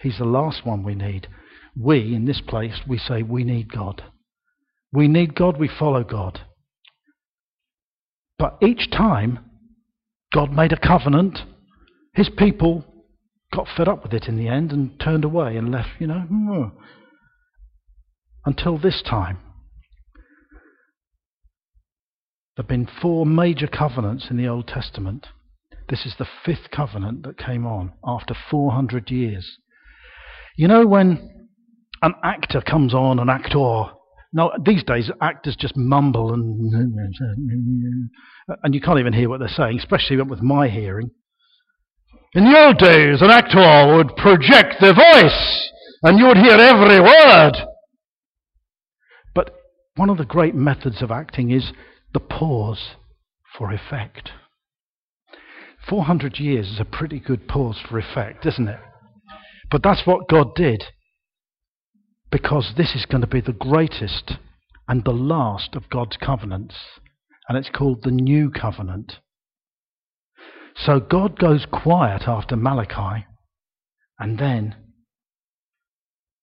He's 0.00 0.18
the 0.18 0.24
last 0.24 0.64
one 0.64 0.84
we 0.84 0.94
need. 0.94 1.26
We, 1.76 2.14
in 2.14 2.26
this 2.26 2.40
place, 2.40 2.80
we 2.88 2.98
say 2.98 3.22
we 3.22 3.44
need 3.44 3.72
God. 3.72 4.04
We 4.92 5.08
need 5.08 5.34
God, 5.34 5.58
we 5.58 5.68
follow 5.68 6.04
God. 6.04 6.40
But 8.38 8.58
each 8.62 8.90
time 8.90 9.40
God 10.32 10.52
made 10.52 10.72
a 10.72 10.78
covenant, 10.78 11.40
his 12.14 12.28
people 12.36 12.84
got 13.52 13.66
fed 13.76 13.88
up 13.88 14.02
with 14.02 14.12
it 14.12 14.26
in 14.28 14.36
the 14.36 14.48
end 14.48 14.72
and 14.72 14.98
turned 15.00 15.24
away 15.24 15.56
and 15.56 15.72
left, 15.72 15.88
you 15.98 16.06
know, 16.06 16.20
hmm. 16.20 16.64
Until 18.46 18.78
this 18.78 19.02
time. 19.02 19.38
There 22.56 22.62
have 22.62 22.68
been 22.68 22.88
four 23.02 23.26
major 23.26 23.66
covenants 23.66 24.28
in 24.30 24.38
the 24.38 24.48
Old 24.48 24.66
Testament. 24.66 25.26
This 25.90 26.06
is 26.06 26.14
the 26.18 26.26
fifth 26.44 26.70
covenant 26.74 27.24
that 27.24 27.36
came 27.36 27.66
on 27.66 27.92
after 28.02 28.34
400 28.50 29.10
years. 29.10 29.58
You 30.56 30.68
know, 30.68 30.86
when 30.86 31.48
an 32.00 32.14
actor 32.24 32.62
comes 32.62 32.94
on, 32.94 33.18
an 33.18 33.28
actor, 33.28 33.84
now 34.32 34.52
these 34.64 34.82
days 34.84 35.10
actors 35.20 35.54
just 35.58 35.76
mumble 35.76 36.32
and 36.32 36.72
and 38.62 38.74
you 38.74 38.80
can't 38.80 39.00
even 39.00 39.12
hear 39.12 39.28
what 39.28 39.40
they're 39.40 39.48
saying, 39.48 39.78
especially 39.78 40.16
with 40.22 40.40
my 40.40 40.68
hearing. 40.68 41.10
In 42.32 42.44
the 42.44 42.58
old 42.58 42.78
days, 42.78 43.20
an 43.20 43.30
actor 43.30 43.96
would 43.96 44.16
project 44.16 44.76
their 44.80 44.94
voice 44.94 45.70
and 46.02 46.18
you 46.18 46.26
would 46.26 46.38
hear 46.38 46.56
every 46.56 47.00
word. 47.00 47.52
One 49.96 50.10
of 50.10 50.18
the 50.18 50.24
great 50.24 50.54
methods 50.54 51.02
of 51.02 51.10
acting 51.10 51.50
is 51.50 51.72
the 52.12 52.20
pause 52.20 52.96
for 53.56 53.72
effect. 53.72 54.30
400 55.88 56.38
years 56.38 56.66
is 56.68 56.80
a 56.80 56.84
pretty 56.84 57.18
good 57.18 57.48
pause 57.48 57.80
for 57.88 57.98
effect, 57.98 58.44
isn't 58.44 58.68
it? 58.68 58.80
But 59.70 59.82
that's 59.82 60.06
what 60.06 60.28
God 60.28 60.54
did. 60.54 60.84
Because 62.30 62.74
this 62.76 62.94
is 62.94 63.06
going 63.06 63.22
to 63.22 63.26
be 63.26 63.40
the 63.40 63.52
greatest 63.52 64.32
and 64.88 65.04
the 65.04 65.12
last 65.12 65.74
of 65.74 65.88
God's 65.88 66.16
covenants. 66.16 66.74
And 67.48 67.56
it's 67.56 67.70
called 67.70 68.02
the 68.02 68.10
New 68.10 68.50
Covenant. 68.50 69.14
So 70.74 71.00
God 71.00 71.38
goes 71.38 71.66
quiet 71.72 72.22
after 72.26 72.56
Malachi. 72.56 73.24
And 74.18 74.38
then 74.38 74.74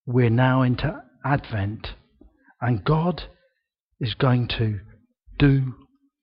we're 0.06 0.30
now 0.30 0.62
into 0.64 1.04
Advent. 1.26 1.90
And 2.62 2.84
God 2.84 3.24
is 4.04 4.14
going 4.14 4.48
to 4.60 4.80
do 5.40 5.74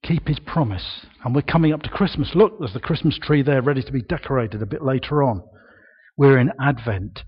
keep 0.03 0.27
his 0.29 0.39
promise. 0.41 1.07
And 1.25 1.35
we're 1.35 1.43
coming 1.43 1.73
up 1.73 1.83
to 1.83 1.91
Christmas. 1.91 2.33
Look, 2.35 2.59
there's 2.59 2.73
the 2.73 2.81
Christmas 2.81 3.19
tree 3.21 3.43
there 3.43 3.63
ready 3.63 3.83
to 3.83 3.93
be 3.93 4.03
decorated 4.03 4.63
a 4.63 4.67
bit 4.67 4.83
later 4.83 5.23
on. 5.23 5.43
We're 6.17 6.39
in 6.39 6.53
Advent, 6.61 7.21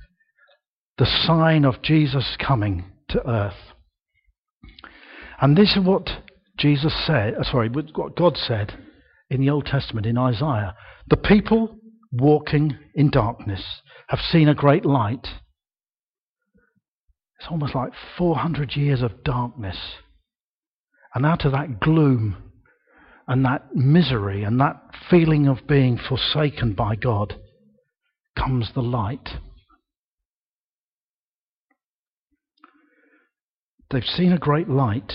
the 0.99 1.07
sign 1.07 1.65
of 1.65 1.83
Jesus 1.83 2.37
coming 2.45 2.85
to 3.09 3.29
earth. 3.29 3.75
And 5.41 5.57
this 5.57 5.77
is 5.77 5.85
what 5.85 6.09
Jesus 6.59 6.95
said, 7.07 7.35
uh, 7.35 7.43
sorry, 7.43 7.69
what 7.69 7.93
God 7.93 8.37
said 8.37 8.79
in 9.31 9.41
the 9.41 9.51
Old 9.51 9.67
Testament 9.67 10.07
in 10.07 10.19
Isaiah. 10.19 10.75
The 11.09 11.17
people 11.17 11.77
walking 12.13 12.79
in 12.95 13.11
darkness 13.11 13.81
have 14.09 14.21
seen 14.21 14.49
a 14.49 14.55
great 14.55 14.85
light. 14.85 15.27
It's 17.41 17.49
almost 17.51 17.75
like 17.75 17.93
400 18.17 18.77
years 18.77 19.03
of 19.03 19.25
darkness. 19.25 19.77
And 21.15 21.27
out 21.27 21.45
of 21.45 21.53
that 21.53 21.81
gloom 21.81 22.37
and 23.29 23.45
that 23.45 23.75
misery 23.75 24.45
and 24.45 24.61
that 24.61 24.81
feeling 25.11 25.47
of 25.47 25.67
being 25.69 25.99
forsaken 25.99 26.75
by 26.75 26.97
God, 26.97 27.35
comes 28.37 28.71
the 28.75 28.83
light. 28.83 29.29
They've 33.91 34.03
seen 34.05 34.33
a 34.33 34.39
great 34.39 34.69
light 34.69 35.13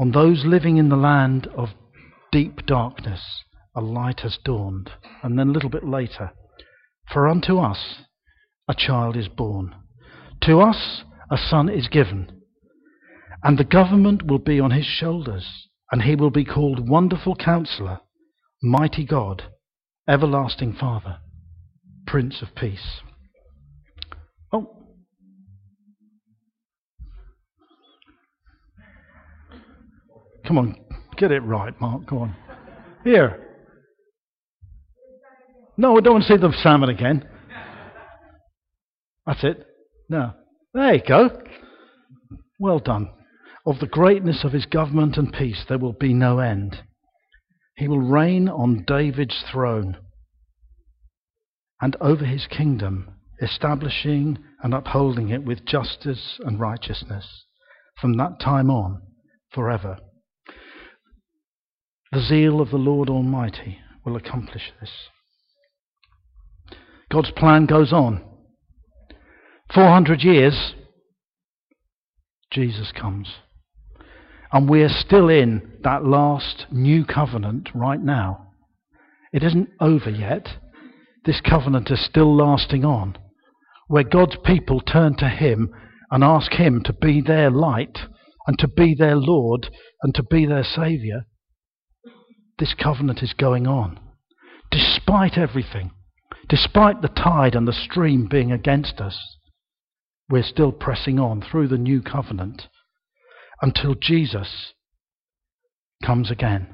On 0.00 0.12
those 0.12 0.46
living 0.46 0.78
in 0.78 0.88
the 0.88 0.96
land 0.96 1.46
of 1.54 1.68
deep 2.32 2.64
darkness, 2.64 3.20
a 3.76 3.82
light 3.82 4.20
has 4.20 4.38
dawned. 4.42 4.88
And 5.22 5.38
then 5.38 5.48
a 5.48 5.52
little 5.52 5.68
bit 5.68 5.84
later, 5.84 6.32
for 7.12 7.28
unto 7.28 7.58
us 7.58 7.96
a 8.66 8.74
child 8.74 9.14
is 9.14 9.28
born, 9.28 9.74
to 10.44 10.60
us 10.60 11.02
a 11.30 11.36
son 11.36 11.68
is 11.68 11.86
given, 11.88 12.39
and 13.42 13.58
the 13.58 13.64
government 13.64 14.26
will 14.26 14.38
be 14.38 14.60
on 14.60 14.70
his 14.70 14.84
shoulders, 14.84 15.68
and 15.90 16.02
he 16.02 16.14
will 16.14 16.30
be 16.30 16.44
called 16.44 16.88
Wonderful 16.88 17.36
Counselor, 17.36 18.00
Mighty 18.62 19.04
God, 19.04 19.44
Everlasting 20.08 20.76
Father, 20.78 21.18
Prince 22.06 22.42
of 22.42 22.54
Peace. 22.54 23.00
Oh. 24.52 24.76
Come 30.46 30.58
on, 30.58 30.76
get 31.16 31.30
it 31.30 31.40
right, 31.40 31.78
Mark. 31.80 32.06
Go 32.06 32.18
on. 32.18 32.36
Here. 33.04 33.46
No, 35.76 35.96
I 35.96 36.00
don't 36.00 36.14
want 36.14 36.24
to 36.24 36.28
see 36.28 36.36
the 36.36 36.52
salmon 36.62 36.90
again. 36.90 37.26
That's 39.26 39.42
it. 39.44 39.66
No. 40.08 40.32
There 40.74 40.94
you 40.94 41.02
go. 41.06 41.30
Well 42.58 42.80
done. 42.80 43.10
Of 43.66 43.78
the 43.78 43.86
greatness 43.86 44.42
of 44.44 44.52
his 44.52 44.66
government 44.66 45.16
and 45.16 45.32
peace 45.32 45.64
there 45.68 45.78
will 45.78 45.92
be 45.92 46.14
no 46.14 46.38
end. 46.38 46.82
He 47.76 47.88
will 47.88 48.00
reign 48.00 48.48
on 48.48 48.84
David's 48.86 49.44
throne 49.50 49.98
and 51.80 51.96
over 52.00 52.24
his 52.24 52.46
kingdom, 52.46 53.14
establishing 53.40 54.38
and 54.62 54.74
upholding 54.74 55.30
it 55.30 55.44
with 55.44 55.64
justice 55.64 56.38
and 56.44 56.60
righteousness 56.60 57.44
from 58.00 58.16
that 58.16 58.40
time 58.40 58.70
on 58.70 59.02
forever. 59.52 59.98
The 62.12 62.20
zeal 62.20 62.60
of 62.60 62.70
the 62.70 62.76
Lord 62.76 63.08
Almighty 63.08 63.78
will 64.04 64.16
accomplish 64.16 64.72
this. 64.80 64.90
God's 67.10 67.30
plan 67.30 67.66
goes 67.66 67.92
on. 67.92 68.22
400 69.72 70.22
years, 70.22 70.74
Jesus 72.52 72.92
comes. 72.92 73.28
And 74.52 74.68
we're 74.68 74.88
still 74.88 75.28
in 75.28 75.78
that 75.82 76.04
last 76.04 76.66
new 76.70 77.04
covenant 77.04 77.68
right 77.74 78.00
now. 78.00 78.52
It 79.32 79.42
isn't 79.44 79.68
over 79.80 80.10
yet. 80.10 80.48
This 81.24 81.40
covenant 81.40 81.90
is 81.90 82.04
still 82.04 82.34
lasting 82.34 82.84
on, 82.84 83.16
where 83.86 84.02
God's 84.02 84.36
people 84.44 84.80
turn 84.80 85.16
to 85.18 85.28
Him 85.28 85.70
and 86.10 86.24
ask 86.24 86.52
Him 86.52 86.82
to 86.84 86.92
be 86.92 87.20
their 87.20 87.50
light 87.50 87.98
and 88.46 88.58
to 88.58 88.66
be 88.66 88.94
their 88.98 89.16
Lord 89.16 89.68
and 90.02 90.14
to 90.14 90.22
be 90.22 90.46
their 90.46 90.64
Saviour. 90.64 91.26
This 92.58 92.74
covenant 92.74 93.22
is 93.22 93.32
going 93.32 93.66
on, 93.66 94.00
despite 94.70 95.38
everything. 95.38 95.92
Despite 96.48 97.00
the 97.00 97.08
tide 97.08 97.54
and 97.54 97.68
the 97.68 97.72
stream 97.72 98.26
being 98.28 98.50
against 98.50 99.00
us, 99.00 99.16
we're 100.28 100.42
still 100.42 100.72
pressing 100.72 101.20
on 101.20 101.42
through 101.42 101.68
the 101.68 101.78
new 101.78 102.02
covenant 102.02 102.62
until 103.60 103.94
Jesus 103.94 104.72
comes 106.04 106.30
again. 106.30 106.68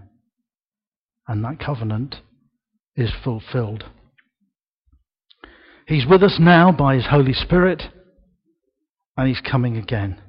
And 1.28 1.44
that 1.44 1.58
covenant 1.58 2.16
is 2.94 3.10
fulfilled. 3.24 3.84
He's 5.86 6.06
with 6.06 6.22
us 6.22 6.36
now 6.40 6.72
by 6.72 6.96
His 6.96 7.06
Holy 7.10 7.32
Spirit, 7.32 7.82
and 9.16 9.28
He's 9.28 9.40
coming 9.40 9.76
again 9.76 10.20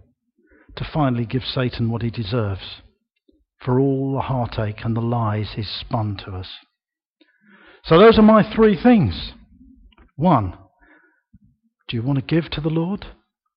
to 0.77 0.87
finally 0.93 1.25
give 1.25 1.41
Satan 1.43 1.89
what 1.89 2.03
he 2.03 2.09
deserves 2.09 2.81
for 3.63 3.79
all 3.79 4.13
the 4.13 4.21
heartache 4.21 4.81
and 4.83 4.95
the 4.95 5.01
lies 5.01 5.53
he's 5.55 5.69
spun 5.81 6.17
to 6.23 6.31
us. 6.31 6.47
So, 7.83 7.97
those 7.97 8.19
are 8.19 8.23
my 8.23 8.43
three 8.55 8.79
things. 8.81 9.31
One, 10.15 10.53
do 11.87 11.95
you 11.95 12.03
want 12.03 12.19
to 12.19 12.25
give 12.25 12.51
to 12.51 12.61
the 12.61 12.69
Lord 12.69 13.05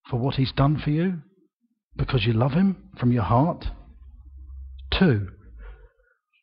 for 0.09 0.19
what 0.19 0.37
He's 0.37 0.53
done 0.53 0.81
for 0.83 0.91
you 0.91 1.23
because 1.97 2.25
you 2.25 2.33
love 2.33 2.53
Him 2.53 2.91
from 2.99 3.13
your 3.13 3.23
heart? 3.23 3.67
Two, 4.97 5.29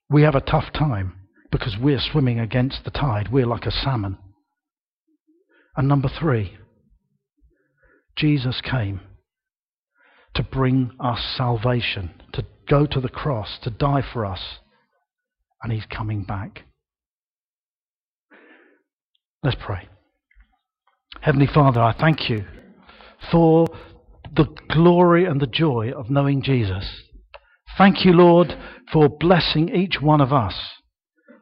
we 0.10 0.24
have 0.24 0.36
a 0.36 0.42
tough 0.42 0.72
time 0.74 1.14
because 1.52 1.76
we're 1.82 2.00
swimming 2.00 2.40
against 2.40 2.84
the 2.84 2.92
tide. 2.92 3.32
We're 3.32 3.46
like 3.46 3.66
a 3.66 3.72
salmon. 3.72 4.18
And 5.76 5.88
number 5.88 6.10
three, 6.10 6.58
Jesus 8.16 8.62
came 8.62 9.02
to 10.34 10.44
bring 10.44 10.92
us 11.00 11.20
salvation, 11.38 12.12
to 12.34 12.46
go 12.70 12.86
to 12.86 13.00
the 13.00 13.10
cross, 13.10 13.58
to 13.64 13.70
die 13.70 14.04
for 14.14 14.26
us, 14.26 14.42
and 15.62 15.72
He's 15.72 15.86
coming 15.86 16.24
back. 16.24 16.64
Let's 19.44 19.58
pray. 19.60 19.88
Heavenly 21.22 21.48
Father, 21.48 21.80
I 21.80 21.96
thank 21.98 22.30
you 22.30 22.46
for 23.32 23.68
the 24.36 24.48
glory 24.70 25.26
and 25.26 25.40
the 25.40 25.48
joy 25.48 25.92
of 25.92 26.10
knowing 26.10 26.42
Jesus. 26.42 27.04
Thank 27.78 28.06
you, 28.06 28.14
Lord, 28.14 28.58
for 28.92 29.10
blessing 29.10 29.70
each 29.70 30.02
one 30.02 30.22
of 30.22 30.34
us. 30.34 30.56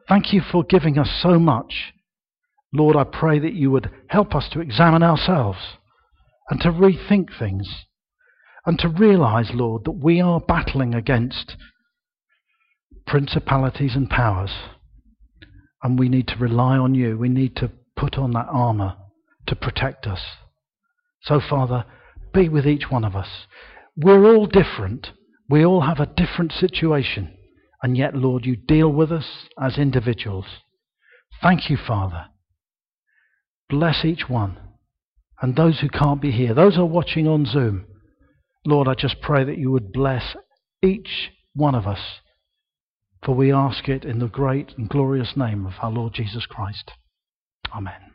Thank 0.08 0.32
you 0.32 0.40
for 0.40 0.64
giving 0.64 0.98
us 0.98 1.20
so 1.22 1.38
much. 1.38 1.92
Lord, 2.72 2.96
I 2.96 3.04
pray 3.04 3.38
that 3.38 3.54
you 3.54 3.70
would 3.70 3.90
help 4.08 4.34
us 4.34 4.48
to 4.52 4.60
examine 4.60 5.02
ourselves 5.02 5.58
and 6.50 6.60
to 6.60 6.68
rethink 6.68 7.28
things 7.38 7.86
and 8.66 8.78
to 8.80 8.88
realize, 8.88 9.50
Lord, 9.54 9.84
that 9.84 9.92
we 9.92 10.20
are 10.20 10.40
battling 10.40 10.94
against 10.94 11.56
principalities 13.06 13.94
and 13.94 14.10
powers 14.10 14.52
and 15.82 15.98
we 15.98 16.08
need 16.08 16.26
to 16.28 16.36
rely 16.36 16.76
on 16.76 16.94
you. 16.94 17.16
We 17.16 17.28
need 17.28 17.56
to 17.56 17.70
put 17.96 18.18
on 18.18 18.32
that 18.32 18.48
armor 18.50 18.96
to 19.46 19.56
protect 19.56 20.06
us. 20.06 20.20
So, 21.22 21.40
Father, 21.40 21.84
be 22.36 22.48
with 22.48 22.66
each 22.66 22.90
one 22.90 23.04
of 23.04 23.16
us. 23.16 23.28
We're 23.96 24.34
all 24.34 24.46
different. 24.46 25.08
We 25.48 25.64
all 25.64 25.82
have 25.82 26.00
a 26.00 26.06
different 26.06 26.52
situation. 26.52 27.36
And 27.82 27.96
yet, 27.96 28.14
Lord, 28.14 28.44
you 28.44 28.56
deal 28.56 28.90
with 28.90 29.10
us 29.10 29.26
as 29.60 29.78
individuals. 29.78 30.46
Thank 31.42 31.70
you, 31.70 31.76
Father. 31.76 32.26
Bless 33.68 34.04
each 34.04 34.28
one. 34.28 34.58
And 35.40 35.56
those 35.56 35.80
who 35.80 35.88
can't 35.88 36.20
be 36.20 36.30
here, 36.30 36.54
those 36.54 36.76
who 36.76 36.82
are 36.82 36.86
watching 36.86 37.26
on 37.26 37.46
Zoom, 37.46 37.86
Lord, 38.64 38.88
I 38.88 38.94
just 38.94 39.20
pray 39.20 39.44
that 39.44 39.58
you 39.58 39.70
would 39.70 39.92
bless 39.92 40.36
each 40.82 41.30
one 41.54 41.74
of 41.74 41.86
us. 41.86 42.00
For 43.24 43.34
we 43.34 43.52
ask 43.52 43.88
it 43.88 44.04
in 44.04 44.18
the 44.18 44.28
great 44.28 44.72
and 44.76 44.88
glorious 44.88 45.32
name 45.36 45.66
of 45.66 45.74
our 45.82 45.90
Lord 45.90 46.14
Jesus 46.14 46.46
Christ. 46.46 46.92
Amen. 47.74 48.05